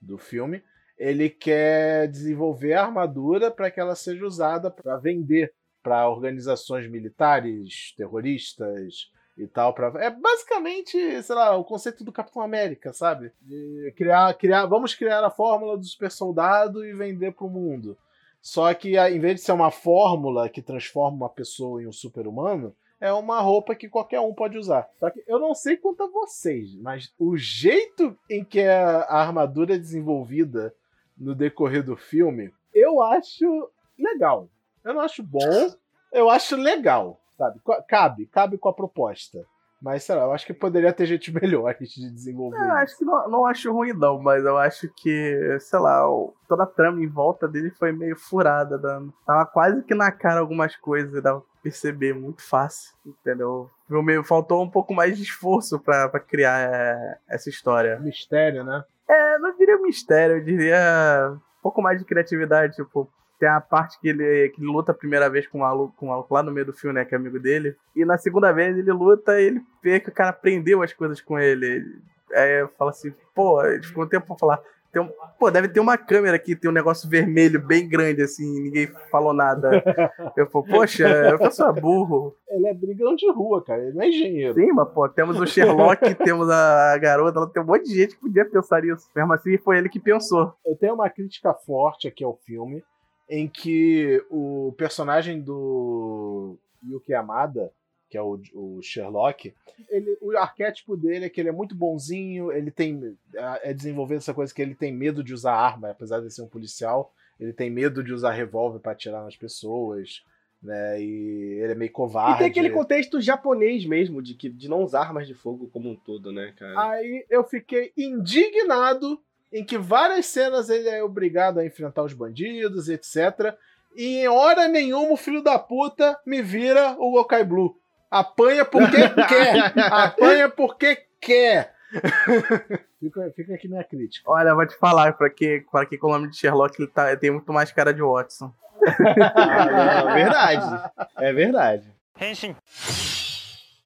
[0.00, 0.62] do filme,
[0.96, 7.92] ele quer desenvolver a armadura para que ela seja usada para vender para organizações militares,
[7.96, 9.74] terroristas e tal.
[9.74, 13.32] Pra, é basicamente, sei lá, o conceito do Capitão América, sabe?
[13.42, 17.98] De criar, criar, vamos criar a fórmula do super soldado e vender para o mundo.
[18.44, 22.76] Só que em vez de ser uma fórmula que transforma uma pessoa em um super-humano,
[23.00, 24.86] é uma roupa que qualquer um pode usar.
[25.00, 29.74] Só que eu não sei quanto a vocês, mas o jeito em que a, armadura
[29.74, 30.74] é desenvolvida
[31.16, 34.50] no decorrer do filme, eu acho legal.
[34.84, 35.74] Eu não acho bom,
[36.12, 37.58] eu acho legal, sabe?
[37.88, 39.46] Cabe, cabe com a proposta.
[39.84, 42.56] Mas, sei lá, eu acho que poderia ter gente melhor de desenvolver.
[42.56, 46.00] Eu acho que não, não acho ruim, não, mas eu acho que, sei lá,
[46.48, 48.78] toda a trama em volta dele foi meio furada.
[48.78, 49.12] Dando.
[49.26, 53.68] Tava quase que na cara algumas coisas, dava pra perceber muito fácil, entendeu?
[53.90, 58.00] Meio- Faltou um pouco mais de esforço pra, pra criar é, essa história.
[58.00, 58.82] Mistério, né?
[59.06, 63.06] É, não diria mistério, eu diria um pouco mais de criatividade, tipo.
[63.44, 66.06] Tem a parte que ele, que ele luta a primeira vez com o maluco, com
[66.06, 67.04] o maluco lá no meio do filme, né?
[67.04, 67.76] Que é amigo dele.
[67.94, 71.20] E na segunda vez ele luta e ele vê que o cara aprendeu as coisas
[71.20, 71.84] com ele.
[72.32, 74.62] Aí eu falo assim, pô, ele ficou um tempo pra falar.
[74.90, 78.62] Tem um, pô, deve ter uma câmera aqui, tem um negócio vermelho bem grande, assim,
[78.62, 79.82] ninguém falou nada.
[80.34, 82.34] Eu falo, poxa, eu faço burro.
[82.48, 83.82] Ele é brigão de rua, cara.
[83.82, 84.54] Ele não é engenheiro.
[84.54, 88.14] Sim, mas, pô, temos o Sherlock, temos a garota, ela tem um monte de gente
[88.14, 89.06] que podia pensar nisso.
[89.14, 90.54] Mesmo assim, foi ele que pensou.
[90.64, 92.82] Eu tenho uma crítica forte aqui ao filme,
[93.28, 96.56] em que o personagem do
[96.86, 97.72] Yuki Yamada,
[98.10, 99.52] que é o, o Sherlock,
[99.88, 103.16] ele, o arquétipo dele é que ele é muito bonzinho, ele tem.
[103.62, 106.48] É desenvolvendo essa coisa que ele tem medo de usar arma, apesar de ser um
[106.48, 110.22] policial, ele tem medo de usar revólver para atirar nas pessoas.
[110.62, 112.38] Né, e ele é meio E covarde.
[112.38, 115.94] tem aquele contexto japonês mesmo, de, que, de não usar armas de fogo como um
[115.94, 116.88] todo, né, cara?
[116.90, 119.20] Aí eu fiquei indignado
[119.52, 123.54] em que várias cenas ele é obrigado a enfrentar os bandidos, etc.
[123.94, 127.76] E em hora nenhuma o filho da puta me vira o Gokai Blue.
[128.10, 128.96] Apanha porque
[129.28, 129.72] quer!
[129.76, 131.74] Apanha porque quer!
[132.98, 134.30] fica, fica aqui minha crítica.
[134.30, 136.90] Olha, eu vou te falar, pra que, pra que com o nome de Sherlock ele,
[136.90, 138.52] tá, ele tem muito mais cara de Watson.
[138.86, 140.90] É verdade.
[141.16, 141.94] É verdade.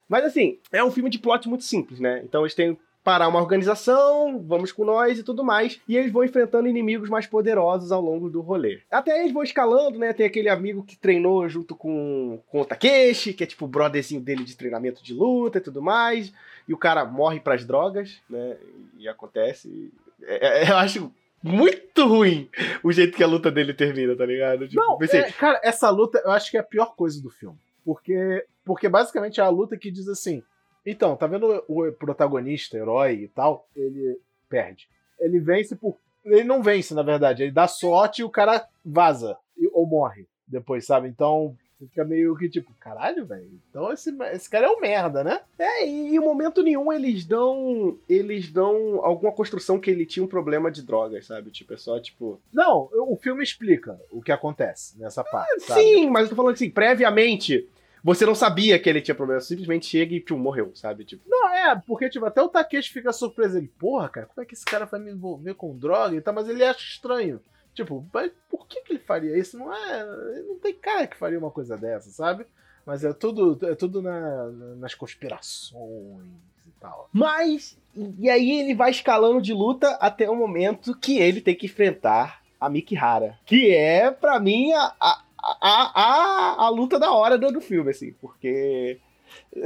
[0.08, 2.22] Mas assim, é um filme de plot muito simples, né?
[2.24, 5.80] Então eles têm parar uma organização, vamos com nós e tudo mais.
[5.88, 8.80] E eles vão enfrentando inimigos mais poderosos ao longo do rolê.
[8.90, 10.12] Até eles vão escalando, né?
[10.12, 14.20] Tem aquele amigo que treinou junto com, com o Takeshi, que é tipo o brotherzinho
[14.20, 16.32] dele de treinamento de luta e tudo mais.
[16.68, 18.56] E o cara morre pras drogas, né?
[18.98, 19.90] E acontece.
[20.22, 22.48] É- é- eu acho muito ruim
[22.82, 24.68] o jeito que a luta dele termina, tá ligado?
[24.68, 27.30] Tipo, Não, pensei, é, cara, essa luta eu acho que é a pior coisa do
[27.30, 27.56] filme.
[27.84, 30.42] Porque, porque basicamente é a luta que diz assim:
[30.90, 33.66] então, tá vendo o protagonista, herói e tal?
[33.74, 34.88] Ele perde.
[35.18, 35.96] Ele vence por.
[36.24, 37.42] Ele não vence, na verdade.
[37.42, 39.36] Ele dá sorte e o cara vaza.
[39.72, 41.08] Ou morre depois, sabe?
[41.08, 43.48] Então fica meio que tipo, caralho, velho.
[43.70, 45.40] Então esse, esse cara é um merda, né?
[45.58, 47.98] É, e em momento nenhum eles dão.
[48.08, 51.50] Eles dão alguma construção que ele tinha um problema de drogas, sabe?
[51.50, 52.40] Tipo, é só tipo.
[52.52, 55.60] Não, o filme explica o que acontece nessa parte.
[55.60, 57.68] Sim, mas eu tô falando assim, previamente.
[58.14, 61.04] Você não sabia que ele tinha problema, simplesmente chega e, tipo, morreu, sabe?
[61.04, 63.58] Tipo, Não, é, porque, tipo, até o Takeshi fica surpreso.
[63.58, 66.34] Ele, porra, cara, como é que esse cara vai me envolver com droga e tal?
[66.34, 67.40] Mas ele acha estranho.
[67.74, 69.56] Tipo, mas por que, que ele faria isso?
[69.58, 70.04] Não é.
[70.42, 72.44] Não tem cara que faria uma coisa dessa, sabe?
[72.84, 76.26] Mas é tudo, é tudo na- na- nas conspirações
[76.66, 77.08] e tal.
[77.12, 77.76] Mas,
[78.18, 82.42] e aí ele vai escalando de luta até o momento que ele tem que enfrentar
[82.60, 83.38] a Mikihara.
[83.46, 87.90] Que é, pra mim, a, a, a, a, a luta da hora do, do filme,
[87.90, 88.12] assim.
[88.20, 88.98] Porque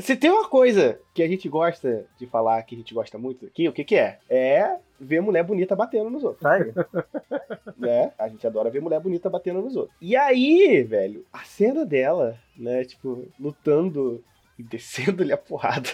[0.00, 3.46] se tem uma coisa que a gente gosta de falar, que a gente gosta muito
[3.46, 4.18] aqui, o que que é?
[4.28, 6.42] É ver mulher bonita batendo nos outros.
[6.42, 6.72] Tá aí.
[7.76, 8.12] né?
[8.18, 9.96] A gente adora ver mulher bonita batendo nos outros.
[10.00, 14.22] E aí, velho, a cena dela, né, tipo, lutando
[14.58, 15.88] e descendo-lhe a porrada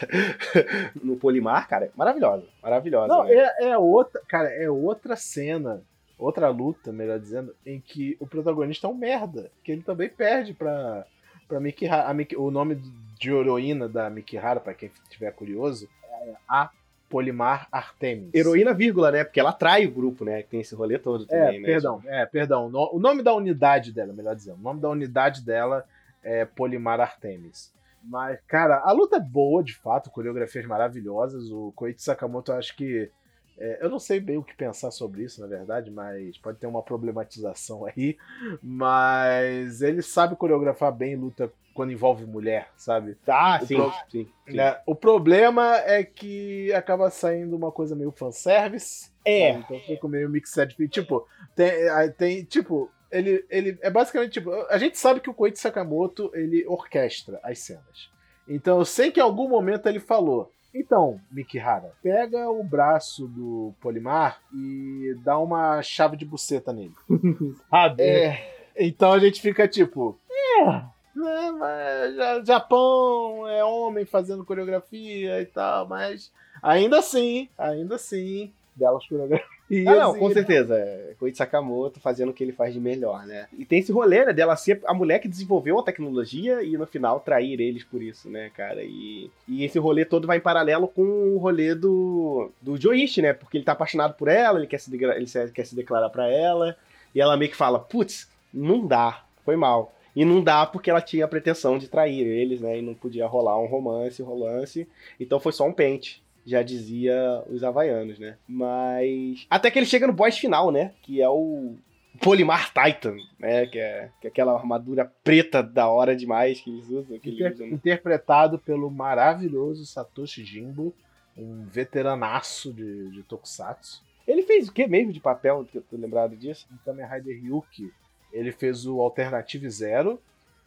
[1.02, 2.44] no Polimar, cara, é maravilhosa.
[2.62, 3.08] Maravilhosa.
[3.08, 3.34] Não, né?
[3.34, 4.20] é, é outra.
[4.28, 5.82] Cara, é outra cena.
[6.18, 9.50] Outra luta, melhor dizendo, em que o protagonista é um merda.
[9.62, 11.06] Que ele também perde pra,
[11.46, 12.12] pra Mikihara.
[12.12, 12.82] Miki- o nome
[13.18, 15.88] de heroína da Mikihara, pra quem estiver curioso,
[16.22, 16.70] é a
[17.08, 18.34] Polimar Artemis.
[18.34, 19.24] Heroína, vírgula, né?
[19.24, 20.42] Porque ela atrai o grupo, né?
[20.42, 21.66] Tem esse rolê todo É, também, né?
[21.66, 22.68] perdão, é, perdão.
[22.68, 24.58] No- O nome da unidade dela, melhor dizendo.
[24.58, 25.84] O nome da unidade dela
[26.22, 27.72] é Polimar Artemis.
[28.02, 31.50] Mas, cara, a luta é boa, de fato, coreografias maravilhosas.
[31.50, 33.10] O Koichi Sakamoto, eu acho que.
[33.58, 36.66] É, eu não sei bem o que pensar sobre isso, na verdade, mas pode ter
[36.66, 38.16] uma problematização aí.
[38.62, 43.16] Mas ele sabe coreografar bem luta quando envolve mulher, sabe?
[43.26, 44.28] Ah, sim, pro- sim.
[44.48, 44.56] sim.
[44.56, 44.80] Né?
[44.86, 49.10] O problema é que acaba saindo uma coisa meio fanservice.
[49.24, 49.52] É.
[49.52, 49.64] sabe?
[49.64, 50.88] Então fica meio mixed.
[50.88, 51.72] Tipo, tem,
[52.16, 56.66] tem tipo, ele, ele é basicamente tipo, a gente sabe que o Koichi Sakamoto ele
[56.66, 58.10] orquestra as cenas.
[58.46, 60.52] Então eu sei que em algum momento ele falou.
[60.74, 66.94] Então, Mikihara, pega o braço do Polimar e dá uma chave de buceta nele.
[67.70, 68.02] Sabe?
[68.02, 68.58] É.
[68.76, 70.70] Então a gente fica tipo, é,
[71.16, 76.30] né, Japão é homem fazendo coreografia e tal, mas
[76.62, 79.57] ainda assim, ainda assim, belas coreografias.
[79.86, 80.74] Ah, não, com e- certeza.
[80.74, 83.46] É Koichi Sakamoto fazendo o que ele faz de melhor, né?
[83.56, 86.86] E tem esse rolê, né, dela ser a mulher que desenvolveu a tecnologia e no
[86.86, 88.82] final trair eles por isso, né, cara?
[88.82, 93.32] E, e esse rolê todo vai em paralelo com o rolê do, do Joichi, né?
[93.32, 96.76] Porque ele tá apaixonado por ela, ele quer se, ele quer se declarar pra ela,
[97.14, 99.92] e ela meio que fala, putz, não dá, foi mal.
[100.16, 102.78] E não dá porque ela tinha a pretensão de trair eles, né?
[102.78, 104.88] E não podia rolar um romance, romance.
[105.20, 108.36] Então foi só um pente já dizia os havaianos, né?
[108.48, 109.46] Mas.
[109.50, 110.92] Até que ele chega no boss final, né?
[111.02, 111.76] Que é o
[112.20, 113.66] Polimar Titan, né?
[113.66, 117.18] Que é, que é aquela armadura preta da hora demais que eles usam.
[117.18, 117.66] Que eles Inter- usam.
[117.68, 120.94] interpretado pelo maravilhoso Satoshi Jimbo,
[121.36, 124.02] um veteranaço de, de Tokusatsu.
[124.26, 125.64] Ele fez o que mesmo de papel?
[125.70, 126.66] Que eu tô lembrado disso?
[126.72, 127.90] Em Kamen Rider Ryuki,
[128.32, 130.20] ele fez o Alternative Zero.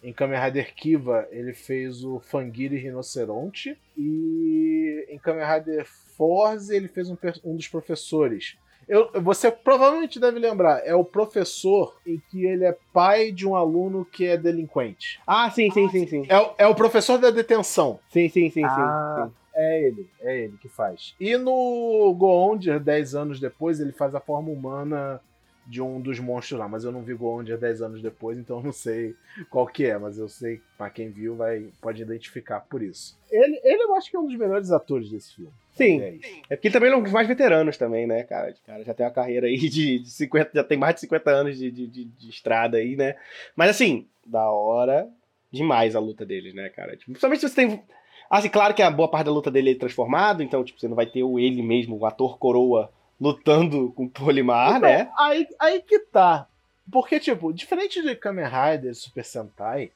[0.04, 3.78] Em Kamen Rider Kiva, ele fez o Fangiri Rinoceronte.
[3.98, 5.86] E em Kamen Rider
[6.18, 8.58] Force, ele fez um, um dos professores.
[8.88, 13.56] Eu, você provavelmente deve lembrar, é o professor em que ele é pai de um
[13.56, 15.20] aluno que é delinquente.
[15.26, 16.26] Ah, sim, sim, sim, sim.
[16.28, 18.00] É, o- é o professor da detenção.
[18.10, 18.66] Sim, sim, sim, sim.
[18.66, 19.28] Ah.
[19.28, 19.34] sim.
[19.54, 21.14] É ele, é ele que faz.
[21.20, 25.22] E no Goondia, 10 anos depois, ele faz a forma humana
[25.72, 28.64] de um dos monstros lá, mas eu não vi Goondia 10 anos depois, então eu
[28.64, 29.16] não sei
[29.50, 33.18] qual que é, mas eu sei, pra quem viu, vai, pode identificar por isso.
[33.32, 35.52] Ele, ele eu acho que é um dos melhores atores desse filme.
[35.72, 36.02] Sim.
[36.02, 36.16] É.
[36.50, 38.54] É porque ele também é um dos mais veteranos também, né, cara?
[38.68, 41.58] Cara já tem uma carreira aí de, de 50, já tem mais de 50 anos
[41.58, 43.16] de, de, de- de estrada aí, né?
[43.56, 45.08] Mas assim, da hora
[45.50, 46.92] demais a luta deles, né, cara?
[46.98, 47.82] Tipo, principalmente se você tem.
[48.30, 50.96] Assim, claro que a boa parte da luta dele é transformado, então, tipo, você não
[50.96, 55.12] vai ter o ele mesmo, o ator coroa, lutando com o Polimar, Então, né?
[55.16, 56.48] Aí, aí que tá.
[56.92, 59.92] Porque, tipo, diferente de Kamen Rider e Super Sentai,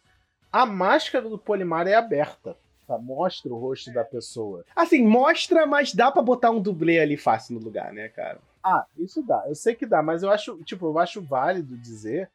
[0.51, 2.55] a máscara do Polimar é aberta.
[2.88, 2.99] Tá?
[2.99, 4.63] Mostra o rosto da pessoa.
[4.75, 8.38] Assim, mostra, mas dá pra botar um dublê ali fácil no lugar, né, cara?
[8.63, 9.43] Ah, isso dá.
[9.47, 12.29] Eu sei que dá, mas eu acho, tipo, eu acho válido dizer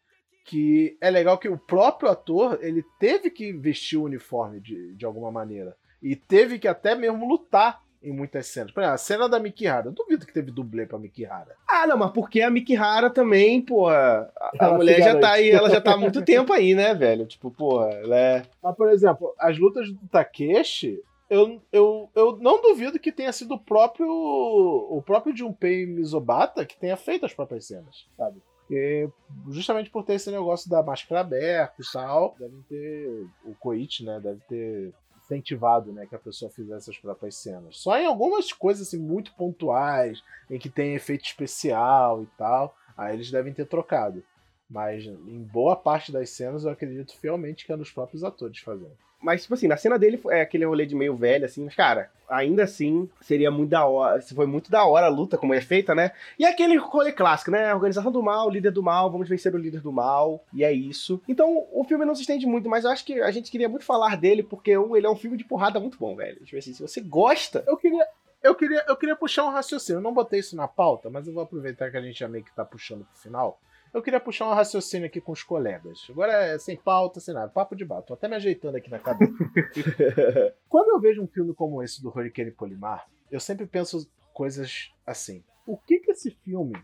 [0.45, 5.05] que é legal que o próprio ator, ele teve que vestir o uniforme de, de
[5.07, 5.77] alguma maneira.
[6.03, 8.73] E teve que até mesmo lutar em muitas cenas.
[8.73, 9.89] Por exemplo, a cena da Mikihara.
[9.89, 11.55] Eu duvido que teve dublê pra Mikihara.
[11.69, 14.31] Ah, não, mas porque a Mikihara também, porra.
[14.37, 15.21] A, a mulher já garante.
[15.21, 17.27] tá aí, ela já tá há muito tempo aí, né, velho?
[17.27, 18.43] Tipo, porra, ela é.
[18.63, 23.55] Mas, por exemplo, as lutas do Takeshi, eu, eu, eu não duvido que tenha sido
[23.55, 28.43] o próprio o próprio Junpei Mizobata que tenha feito as próprias cenas, sabe?
[28.59, 29.09] Porque
[29.49, 34.21] justamente por ter esse negócio da máscara aberta e tal, devem ter o Koichi, né,
[34.21, 34.95] deve ter
[35.31, 37.79] incentivado, né, que a pessoa fizesse as próprias cenas.
[37.79, 43.15] Só em algumas coisas assim muito pontuais, em que tem efeito especial e tal, aí
[43.15, 44.23] eles devem ter trocado.
[44.69, 48.97] Mas em boa parte das cenas eu acredito fielmente que é nos próprios atores fazendo.
[49.23, 52.11] Mas, tipo assim, na cena dele é aquele rolê de meio velho, assim, mas, cara,
[52.29, 54.23] ainda assim, seria muito da hora.
[54.23, 56.13] Foi muito da hora a luta, como é feita, né?
[56.39, 57.75] E aquele rolê clássico, né?
[57.75, 61.21] Organização do mal, líder do mal, vamos vencer o líder do mal, e é isso.
[61.29, 63.85] Então, o filme não se estende muito, mas eu acho que a gente queria muito
[63.85, 66.43] falar dele, porque um, ele é um filme de porrada muito bom, velho.
[66.45, 67.63] Tipo assim, se você gosta.
[67.67, 68.07] Eu queria.
[68.43, 69.99] Eu queria, eu queria puxar um raciocínio.
[69.99, 72.43] Eu não botei isso na pauta, mas eu vou aproveitar que a gente já meio
[72.43, 73.61] que tá puxando pro final.
[73.93, 76.07] Eu queria puxar um raciocínio aqui com os colegas.
[76.09, 77.49] Agora é sem pauta, sem nada.
[77.49, 78.03] Papo de bar.
[78.03, 79.35] Tô até me ajeitando aqui na cadeira.
[80.69, 85.43] Quando eu vejo um filme como esse do Hurricane Polimar, eu sempre penso coisas assim.
[85.67, 86.75] O que que esse filme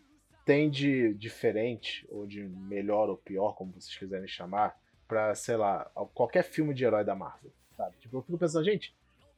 [0.44, 4.76] tem de diferente, ou de melhor ou pior, como vocês quiserem chamar,
[5.08, 7.96] pra, sei lá, qualquer filme de herói da Marvel, sabe?
[7.98, 8.94] Tipo, eu fico pensando, gente,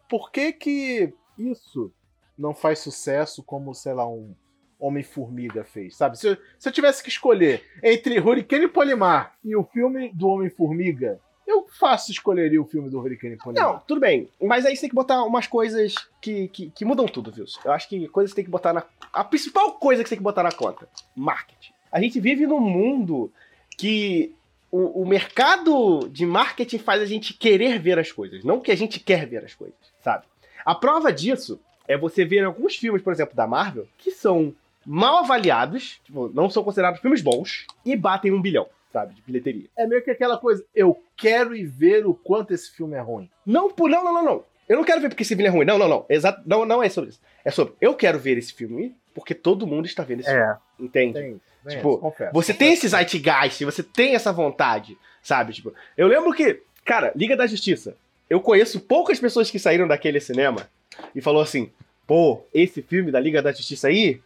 [0.08, 1.92] por que que isso
[2.36, 4.34] não faz sucesso como, sei lá, um
[4.78, 6.18] Homem-Formiga fez, sabe?
[6.18, 11.20] Se eu, se eu, tivesse que escolher entre Hurricane Polimar e o filme do Homem-Formiga,
[11.46, 13.72] eu fácil escolheria o filme do Hurricane Polimar.
[13.72, 14.28] Não, tudo bem.
[14.40, 17.46] Mas aí você tem que botar umas coisas que, que, que mudam tudo, viu?
[17.64, 18.84] Eu acho que coisas que tem que botar na.
[19.12, 21.72] A principal coisa que você tem que botar na conta: marketing.
[21.90, 23.32] A gente vive num mundo
[23.76, 24.34] que
[24.70, 28.76] o, o, mercado de marketing faz a gente querer ver as coisas, não que a
[28.76, 30.26] gente quer ver as coisas, sabe?
[30.64, 34.54] A prova disso é você ver alguns filmes, por exemplo, da Marvel, que são
[34.86, 39.68] mal avaliados, tipo, não são considerados filmes bons, e batem um bilhão, sabe, de bilheteria.
[39.76, 43.30] É meio que aquela coisa, eu quero ir ver o quanto esse filme é ruim.
[43.44, 44.44] Não, não, não, não, não.
[44.68, 45.64] Eu não quero ver porque esse filme é ruim.
[45.64, 46.04] Não, não, não.
[46.08, 47.20] Exato, não, não é sobre isso.
[47.44, 50.34] É sobre, eu quero ver esse filme porque todo mundo está vendo esse é.
[50.34, 50.58] filme.
[50.78, 51.40] Entende?
[51.68, 55.52] Tipo, você tem esse zeitgeist, você tem essa vontade, sabe?
[55.52, 57.96] Tipo, eu lembro que, cara, Liga da Justiça.
[58.30, 60.68] Eu conheço poucas pessoas que saíram daquele cinema
[61.14, 61.70] e falou assim:
[62.06, 64.20] pô, esse filme da Liga da Justiça aí,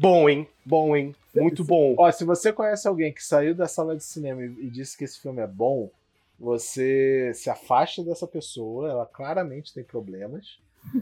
[0.00, 0.48] bom, hein?
[0.64, 1.14] Bom, hein?
[1.34, 1.94] Muito bom.
[1.98, 5.20] Ó, se você conhece alguém que saiu da sala de cinema e, disse que esse
[5.20, 5.90] filme é bom,
[6.38, 10.58] você se afasta dessa pessoa, ela claramente tem problemas.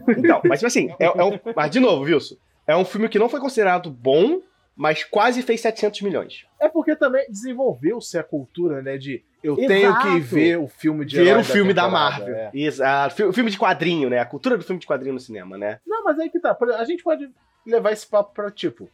[0.09, 2.35] Então, mas tipo assim, é, é um, mas de novo, Wilson,
[2.67, 4.41] é um filme que não foi considerado bom,
[4.75, 6.45] mas quase fez 700 milhões.
[6.59, 9.67] É porque também desenvolveu-se a cultura, né, de eu Exato.
[9.67, 12.35] tenho que ver o filme de Ver o filme da, temporada, Marvel.
[12.35, 12.51] é.
[12.53, 13.29] Exato.
[13.29, 14.19] O filme de quadrinho, né?
[14.19, 15.79] A cultura do filme de quadrinho no cinema, né?
[15.87, 16.57] Não, mas aí que tá.
[16.77, 17.29] A gente pode
[17.65, 18.89] levar esse papo pra tipo.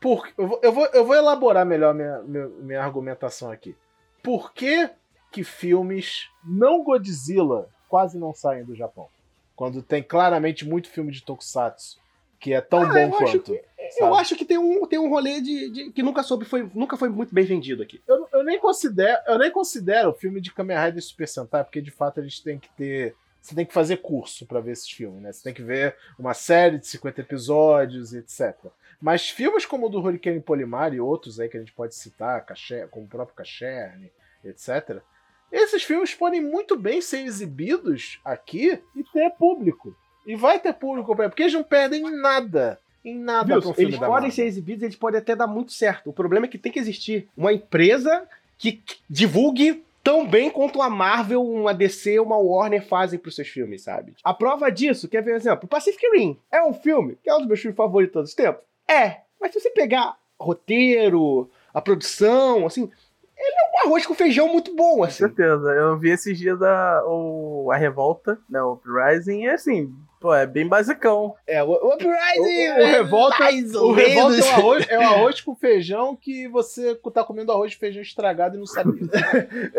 [0.00, 3.76] Por, eu, vou, eu, vou, eu vou elaborar melhor minha, minha, minha argumentação aqui.
[4.22, 4.90] Por que,
[5.30, 9.08] que filmes não Godzilla quase não saem do Japão?
[9.54, 12.00] Quando tem claramente muito filme de Tokusatsu
[12.40, 13.52] que é tão Ah, eu bom acho quanto.
[13.54, 14.16] Eu sabe?
[14.16, 17.08] acho que tem um, tem um rolê de, de- que nunca soube, foi, nunca foi
[17.08, 18.02] muito bem vendido aqui.
[18.08, 21.80] Eu, eu nem considero, eu nem considero o filme de Kamen Rider Super Sentai, porque
[21.80, 23.14] de fato a gente tem que ter.
[23.42, 25.32] Você tem que fazer curso pra ver esses filmes, né?
[25.32, 28.54] Você tem que ver uma série de 50 episódios, etc.
[29.00, 32.46] Mas filmes como o do Hurricane Polimar e outros aí que a gente pode citar,
[32.88, 34.12] como o próprio Cacherne,
[34.44, 35.02] etc.
[35.50, 39.94] Esses filmes podem muito bem ser exibidos aqui e ter público.
[40.24, 42.78] E vai ter público, porque eles não perdem em nada.
[43.04, 44.30] Em nada pra um Eles podem Marvel.
[44.30, 46.08] ser exibidos, eles podem até dar muito certo.
[46.08, 50.90] O problema é que tem que existir uma empresa que divulgue tão bem quanto a
[50.90, 54.14] Marvel, uma DC, uma Warner fazem pros seus filmes, sabe?
[54.22, 55.68] A prova disso, quer ver um exemplo?
[55.68, 58.36] Pacific Rim é um filme que é um dos meus filmes favoritos de todos os
[58.36, 58.64] tempos?
[58.88, 59.20] É.
[59.40, 62.90] Mas se você pegar roteiro, a produção, assim,
[63.36, 65.18] ele é um arroz com feijão muito bom, Com assim.
[65.18, 65.68] certeza.
[65.70, 68.62] Eu vi esses dias a, o, a Revolta, né?
[68.62, 71.34] O Uprising, e assim, pô, é bem basicão.
[71.46, 73.44] É, o, o Uprising O, o Revolta,
[73.78, 77.50] ou o Revolta é o, arroz, é o arroz com feijão que você tá comendo
[77.52, 79.08] arroz de feijão estragado e não sabia.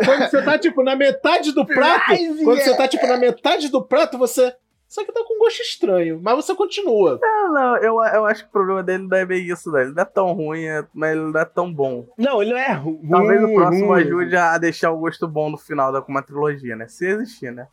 [0.04, 3.16] quando você tá, tipo, na metade do prato, Uprising quando é- você tá, tipo, na
[3.16, 4.54] metade do prato, você...
[4.86, 7.18] Só que tá com gosto estranho, mas você continua.
[7.20, 9.82] Não, não, eu, eu acho que o problema dele não é bem isso, né?
[9.82, 12.06] Ele não é tão ruim, é- mas ele não é tão bom.
[12.16, 13.00] Não, ele não é ruim.
[13.10, 14.02] Talvez o próximo ruim.
[14.02, 16.86] ajude a deixar o gosto bom no final da uma trilogia, né?
[16.86, 17.66] Se existir, né?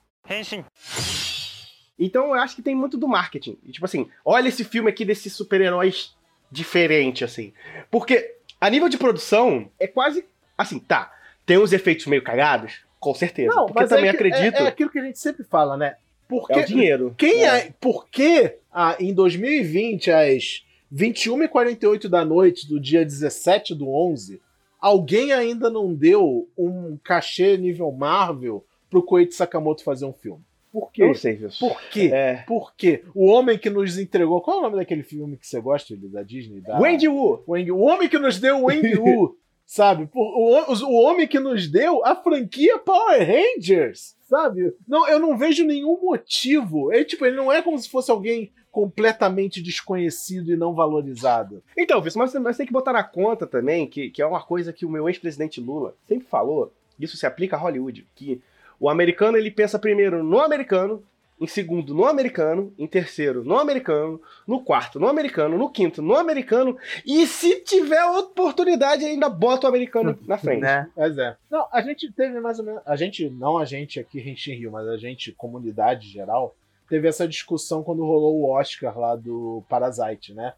[2.03, 3.59] Então eu acho que tem muito do marketing.
[3.63, 6.15] E, tipo assim, olha esse filme aqui desses super-heróis
[6.51, 7.53] diferente, assim.
[7.91, 10.25] Porque a nível de produção é quase.
[10.57, 11.13] Assim, tá.
[11.45, 13.53] Tem uns efeitos meio cagados, com certeza.
[13.67, 14.57] porque também é acredito.
[14.57, 15.95] É, É, é aquilo que a gente sempre fala, né?
[16.27, 17.13] Porque o dinheiro.
[17.17, 17.57] Quem É.
[17.57, 24.41] é, por que ah, em 2020, às 21h48 da noite do dia 17 do 11,
[24.79, 30.43] alguém ainda não deu um cachê nível Marvel pro Koichi Sakamoto fazer um filme?
[30.71, 31.05] Por Eu quê?
[31.07, 31.39] não sei?
[31.59, 32.09] Por quê?
[32.13, 32.35] É.
[32.47, 33.03] Por quê?
[33.13, 34.41] O homem que nos entregou.
[34.41, 36.61] Qual é o nome daquele filme que você gosta, da Disney?
[36.61, 36.79] Da...
[36.79, 37.43] Wendy Wu.
[37.45, 39.37] O homem que nos deu o Wendy Wu
[39.71, 40.09] sabe?
[40.13, 44.73] O, o, homem que nos deu a franquia Power Rangers, sabe?
[44.85, 46.91] Não, eu não vejo nenhum motivo.
[46.91, 51.63] Ele, tipo, ele não é como se fosse alguém completamente desconhecido e não valorizado.
[51.77, 54.85] Então, mas, mas tem que botar na conta também que, que é uma coisa que
[54.85, 58.41] o meu ex-presidente Lula sempre falou, isso se aplica a Hollywood, que
[58.81, 61.03] o americano ele pensa primeiro no americano,
[61.39, 66.15] em segundo no americano, em terceiro no americano, no quarto no americano, no quinto no
[66.15, 66.75] americano,
[67.05, 70.61] e se tiver oportunidade ainda bota o americano na frente.
[70.61, 70.89] Né?
[70.97, 71.37] Mas é.
[71.49, 74.71] Não, a gente teve mais ou menos, a gente, não a gente aqui em Rio,
[74.71, 76.55] mas a gente, comunidade geral,
[76.89, 80.53] teve essa discussão quando rolou o Oscar lá do Parasite, né?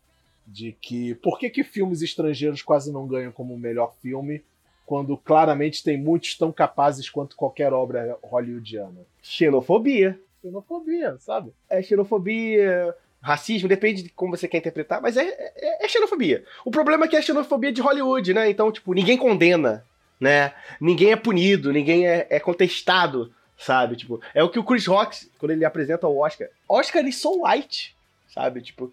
[0.47, 4.41] De que por que, que filmes estrangeiros quase não ganham como melhor filme
[4.85, 9.01] quando claramente tem muitos tão capazes quanto qualquer obra hollywoodiana?
[9.21, 11.53] Xenofobia xenofobia, sabe?
[11.69, 16.43] É xenofobia, racismo, depende de como você quer interpretar, mas é, é, é, xenofobia.
[16.65, 18.49] O problema é que é xenofobia de Hollywood, né?
[18.49, 19.85] Então, tipo, ninguém condena,
[20.19, 20.53] né?
[20.81, 23.95] Ninguém é punido, ninguém é, é contestado, sabe?
[23.95, 26.49] Tipo, é o que o Chris Rock, quando ele apresenta o Oscar.
[26.67, 27.95] Oscar is so white,
[28.27, 28.61] sabe?
[28.61, 28.91] Tipo,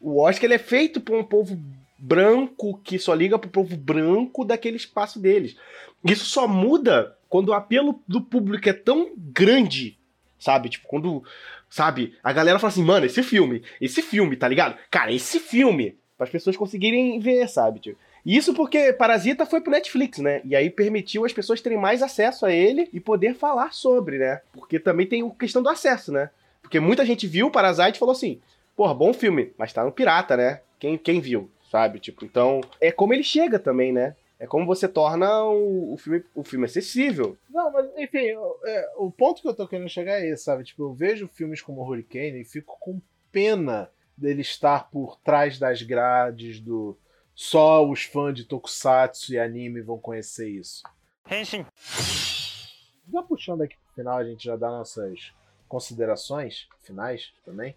[0.00, 1.58] o Oscar ele é feito por um povo
[2.02, 5.56] branco que só liga pro povo branco daquele espaço deles.
[6.04, 9.96] Isso só muda quando o apelo do público é tão grande
[10.42, 10.68] sabe?
[10.68, 11.22] Tipo, quando,
[11.70, 14.76] sabe, a galera fala assim, mano, esse filme, esse filme, tá ligado?
[14.90, 17.78] Cara, esse filme, para as pessoas conseguirem ver, sabe?
[17.78, 20.40] Tipo, isso porque Parasita foi pro Netflix, né?
[20.44, 24.40] E aí permitiu as pessoas terem mais acesso a ele e poder falar sobre, né?
[24.52, 26.30] Porque também tem a questão do acesso, né?
[26.60, 28.40] Porque muita gente viu Parasite e falou assim,
[28.76, 30.60] porra, bom filme, mas tá no pirata, né?
[30.78, 31.98] Quem, quem viu, sabe?
[31.98, 34.14] Tipo, então, é como ele chega também, né?
[34.38, 37.38] É como você torna o, o, filme, o filme acessível.
[37.48, 38.26] Não, mas enfim,
[38.66, 40.64] é, o ponto que eu tô querendo chegar é esse, sabe?
[40.64, 43.00] Tipo, eu vejo filmes como Hurricane e fico com
[43.30, 46.94] pena dele estar por trás das grades do
[47.34, 50.82] só os fãs de tokusatsu e anime vão conhecer isso.
[51.30, 51.64] Henshin.
[53.10, 55.32] Já puxando aqui pro final, a gente já dá nossas
[55.66, 57.74] considerações finais também.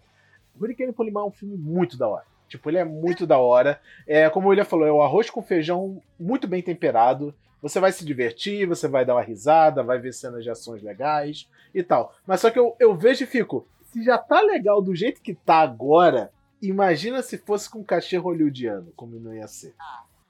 [0.60, 2.35] Hurricane Polimar é um filme muito da hora.
[2.48, 3.80] Tipo, ele é muito da hora.
[4.06, 7.34] É, como o William falou, é o arroz com feijão muito bem temperado.
[7.60, 11.48] Você vai se divertir, você vai dar uma risada, vai ver cenas de ações legais
[11.74, 12.14] e tal.
[12.26, 15.34] Mas só que eu, eu vejo e fico, se já tá legal do jeito que
[15.34, 16.30] tá agora,
[16.62, 19.74] imagina se fosse com cachê hollywoodiano, como não ia ser.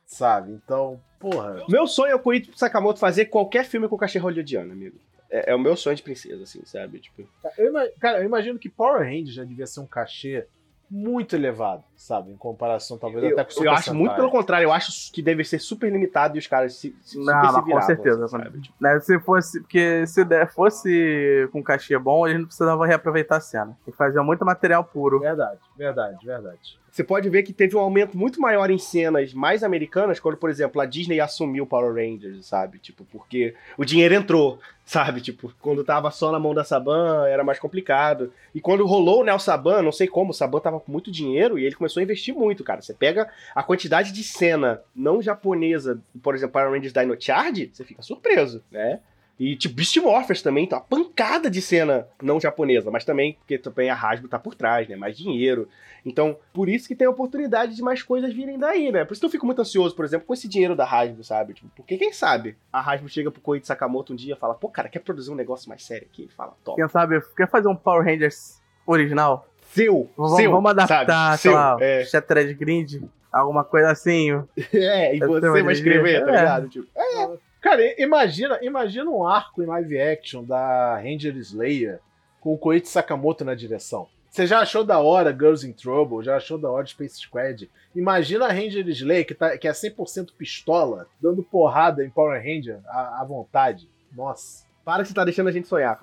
[0.07, 0.53] Sabe?
[0.53, 1.65] Então, porra.
[1.69, 4.97] Meu sonho é o Koichi Sakamoto fazer qualquer filme com cachê hollywoodiano, amigo.
[5.29, 7.01] É, é, o meu sonho de princesa, assim, sabe?
[7.01, 7.29] Tipo...
[7.59, 10.47] Eu, cara, eu imagino que Power Rangers já devia ser um cachê
[10.91, 12.31] muito elevado, sabe?
[12.31, 15.21] Em comparação, talvez, eu, até com o Eu acho muito pelo contrário, eu acho que
[15.21, 18.25] deve ser super limitado e os caras se, se Não, não com certeza.
[18.25, 22.47] Assim, tipo, né, se fosse, porque se der, fosse com cachê bom, a gente não
[22.47, 23.77] precisava reaproveitar a cena.
[23.87, 25.21] E fazer muito material puro.
[25.21, 29.63] Verdade, verdade, verdade você pode ver que teve um aumento muito maior em cenas mais
[29.63, 32.79] americanas, quando, por exemplo, a Disney assumiu Power Rangers, sabe?
[32.79, 35.21] Tipo, porque o dinheiro entrou, sabe?
[35.21, 38.33] Tipo, quando tava só na mão da Saban, era mais complicado.
[38.55, 41.59] E quando rolou né, o Saban, não sei como, o Saban tava com muito dinheiro
[41.59, 42.81] e ele começou a investir muito, cara.
[42.81, 47.85] Você pega a quantidade de cena não japonesa, por exemplo, Power Rangers Dino Charge, você
[47.85, 49.01] fica surpreso, né?
[49.39, 53.59] E, tipo, Beast Morphers também, tá uma pancada de cena não japonesa, mas também, porque
[53.59, 54.97] também a Hasbro tá por trás, né?
[54.97, 55.69] Mais dinheiro.
[56.07, 59.05] Então, por isso que tem a oportunidade de mais coisas virem daí, né?
[59.05, 61.53] Por isso que eu fico muito ansioso, por exemplo, com esse dinheiro da Hasbro, sabe?
[61.53, 64.71] Tipo, porque quem sabe a Hasbro chega pro Koichi Sakamoto um dia e fala, pô,
[64.71, 66.23] cara, quer produzir um negócio mais sério aqui?
[66.23, 66.81] Ele fala, top.
[66.81, 69.47] Quem sabe, quer fazer um Power Rangers original?
[69.67, 72.05] Seu, vamos, seu, vamos adaptar, sei lá, é.
[72.05, 74.31] Shattered Grind, alguma coisa assim.
[74.73, 76.69] É, e você vai escrever, tá ligado?
[76.69, 77.46] Tipo, é.
[77.67, 81.99] Cara, imagina, imagina um arco em live action da Ranger Slayer
[82.41, 84.07] com o Koichi Sakamoto na direção.
[84.31, 87.69] Você já achou da hora Girls in Trouble, já achou da hora Space Squad.
[87.93, 92.79] Imagina a Ranger Slay, que, tá, que é 100% pistola, dando porrada em Power Ranger
[92.87, 93.91] à, à vontade.
[94.13, 94.65] Nossa.
[94.85, 95.99] Para que você tá deixando a gente sonhar.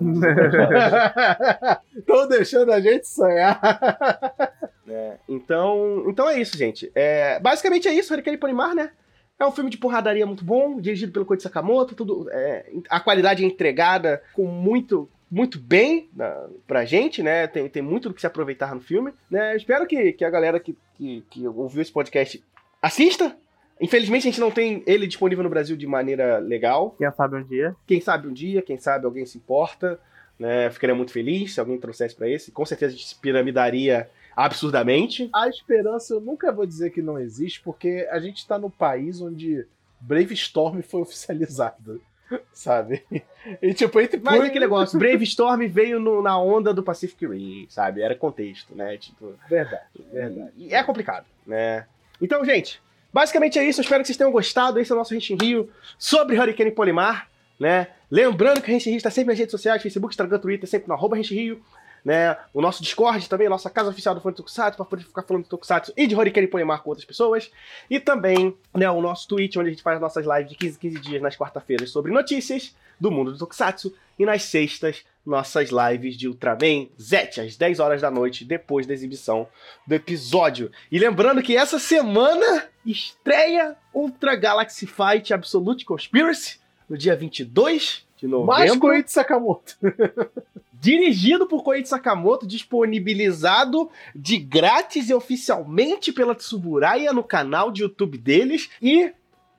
[2.06, 3.58] Tô deixando a gente sonhar.
[4.86, 6.92] É, então, então é isso, gente.
[6.94, 8.90] É, basicamente é isso, Hurricane Ponimar, né?
[9.38, 13.42] É um filme de porradaria muito bom, dirigido pelo Koichi Sakamoto, tudo, é, a qualidade
[13.42, 17.48] é entregada com muito muito bem na, pra gente, né?
[17.48, 19.12] Tem, tem muito do que se aproveitar no filme.
[19.28, 19.56] Né?
[19.56, 22.42] espero que, que a galera que, que, que ouviu esse podcast
[22.80, 23.36] assista.
[23.80, 26.94] Infelizmente a gente não tem ele disponível no Brasil de maneira legal.
[26.96, 27.74] Quem sabe um dia.
[27.84, 29.98] Quem sabe um dia, quem sabe alguém se importa.
[30.38, 30.70] Né?
[30.70, 32.52] Ficaria muito feliz se alguém trouxesse para esse.
[32.52, 35.28] Com certeza a gente se piramidaria absurdamente.
[35.34, 39.20] A esperança eu nunca vou dizer que não existe, porque a gente tá no país
[39.20, 39.66] onde
[40.00, 42.00] Brave Storm foi oficializado
[42.52, 43.04] sabe?
[43.62, 47.26] E tipo, entre Mas é aquele negócio, Brave Storm veio no, na onda do Pacific
[47.26, 48.00] Rim, sabe?
[48.00, 48.96] Era contexto, né?
[48.96, 50.52] Tipo, verdade, verdade.
[50.56, 51.86] E é complicado, né?
[52.20, 52.82] Então, gente,
[53.14, 54.80] Basicamente é isso, eu espero que vocês tenham gostado.
[54.80, 57.28] Esse é o nosso Henshin Rio sobre Hurricane Polimar,
[57.60, 57.86] né?
[58.10, 60.94] Lembrando que o Henshin Rio está sempre nas redes sociais, Facebook, Instagram, Twitter, sempre no
[60.94, 61.62] arroba Henshin Rio
[62.04, 62.36] né?
[62.52, 65.44] O nosso Discord também, a nossa casa oficial do Fone Tokusatsu, para poder ficar falando
[65.44, 67.50] de Tokusatsu e de Horikeri Poemar com outras pessoas.
[67.88, 71.00] E também, né, o nosso Twitch, onde a gente faz nossas lives de 15 15
[71.00, 73.94] dias nas quarta-feiras sobre notícias do mundo do Tokusatsu.
[74.18, 78.92] E nas sextas, nossas lives de Ultraman Z, às 10 horas da noite, depois da
[78.92, 79.48] exibição
[79.86, 80.70] do episódio.
[80.92, 88.28] E lembrando que essa semana estreia Ultra Galaxy Fight Absolute Conspiracy, no dia 22 de
[88.28, 88.46] novembro.
[88.46, 89.76] Mais Koichi Sakamoto.
[90.84, 98.18] dirigido por Koichi Sakamoto, disponibilizado de grátis e oficialmente pela Tsuburaya no canal de YouTube
[98.18, 98.68] deles.
[98.82, 99.10] E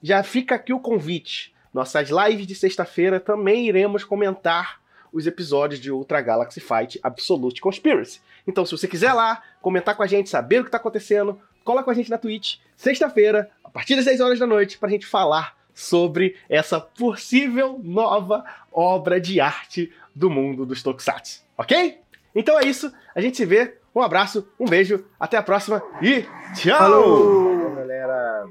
[0.03, 1.51] já fica aqui o convite.
[1.73, 4.79] Nossas lives de sexta-feira também iremos comentar
[5.11, 8.21] os episódios de Ultra Galaxy Fight Absolute Conspiracy.
[8.45, 11.81] Então, se você quiser lá, comentar com a gente, saber o que está acontecendo, cola
[11.81, 14.91] com a gente na Twitch, sexta-feira, a partir das 10 horas da noite, para a
[14.91, 21.99] gente falar sobre essa possível nova obra de arte do mundo dos Tokusatsu, ok?
[22.33, 26.25] Então é isso, a gente se vê, um abraço, um beijo, até a próxima e
[26.55, 26.77] tchau!
[26.77, 28.47] Falou, galera!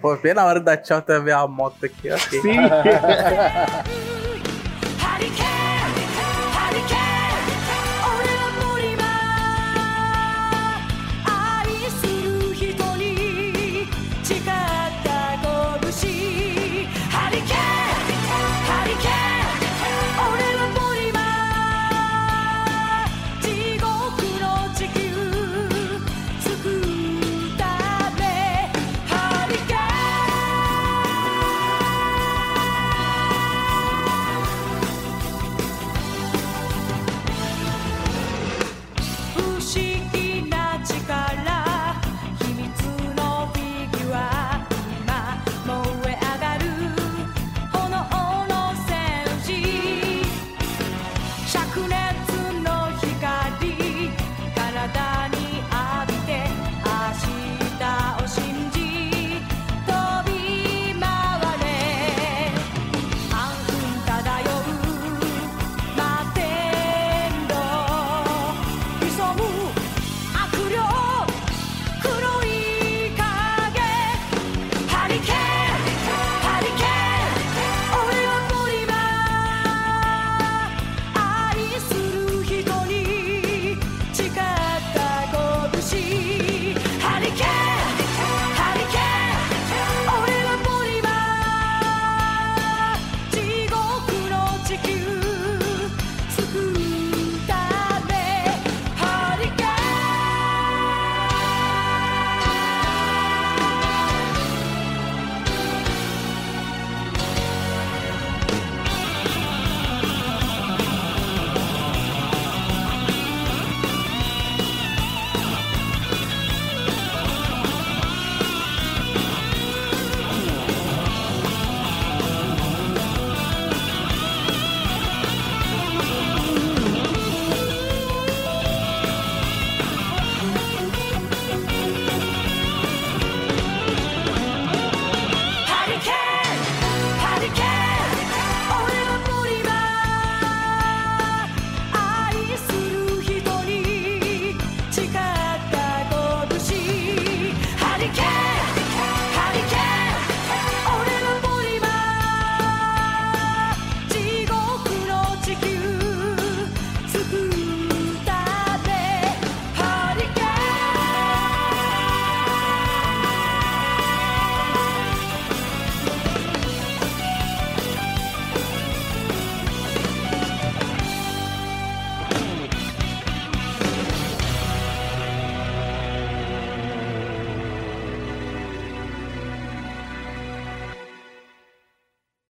[0.00, 2.40] Pô, bem na hora da tchau, ver a moto aqui, ok.
[2.40, 2.58] Sim!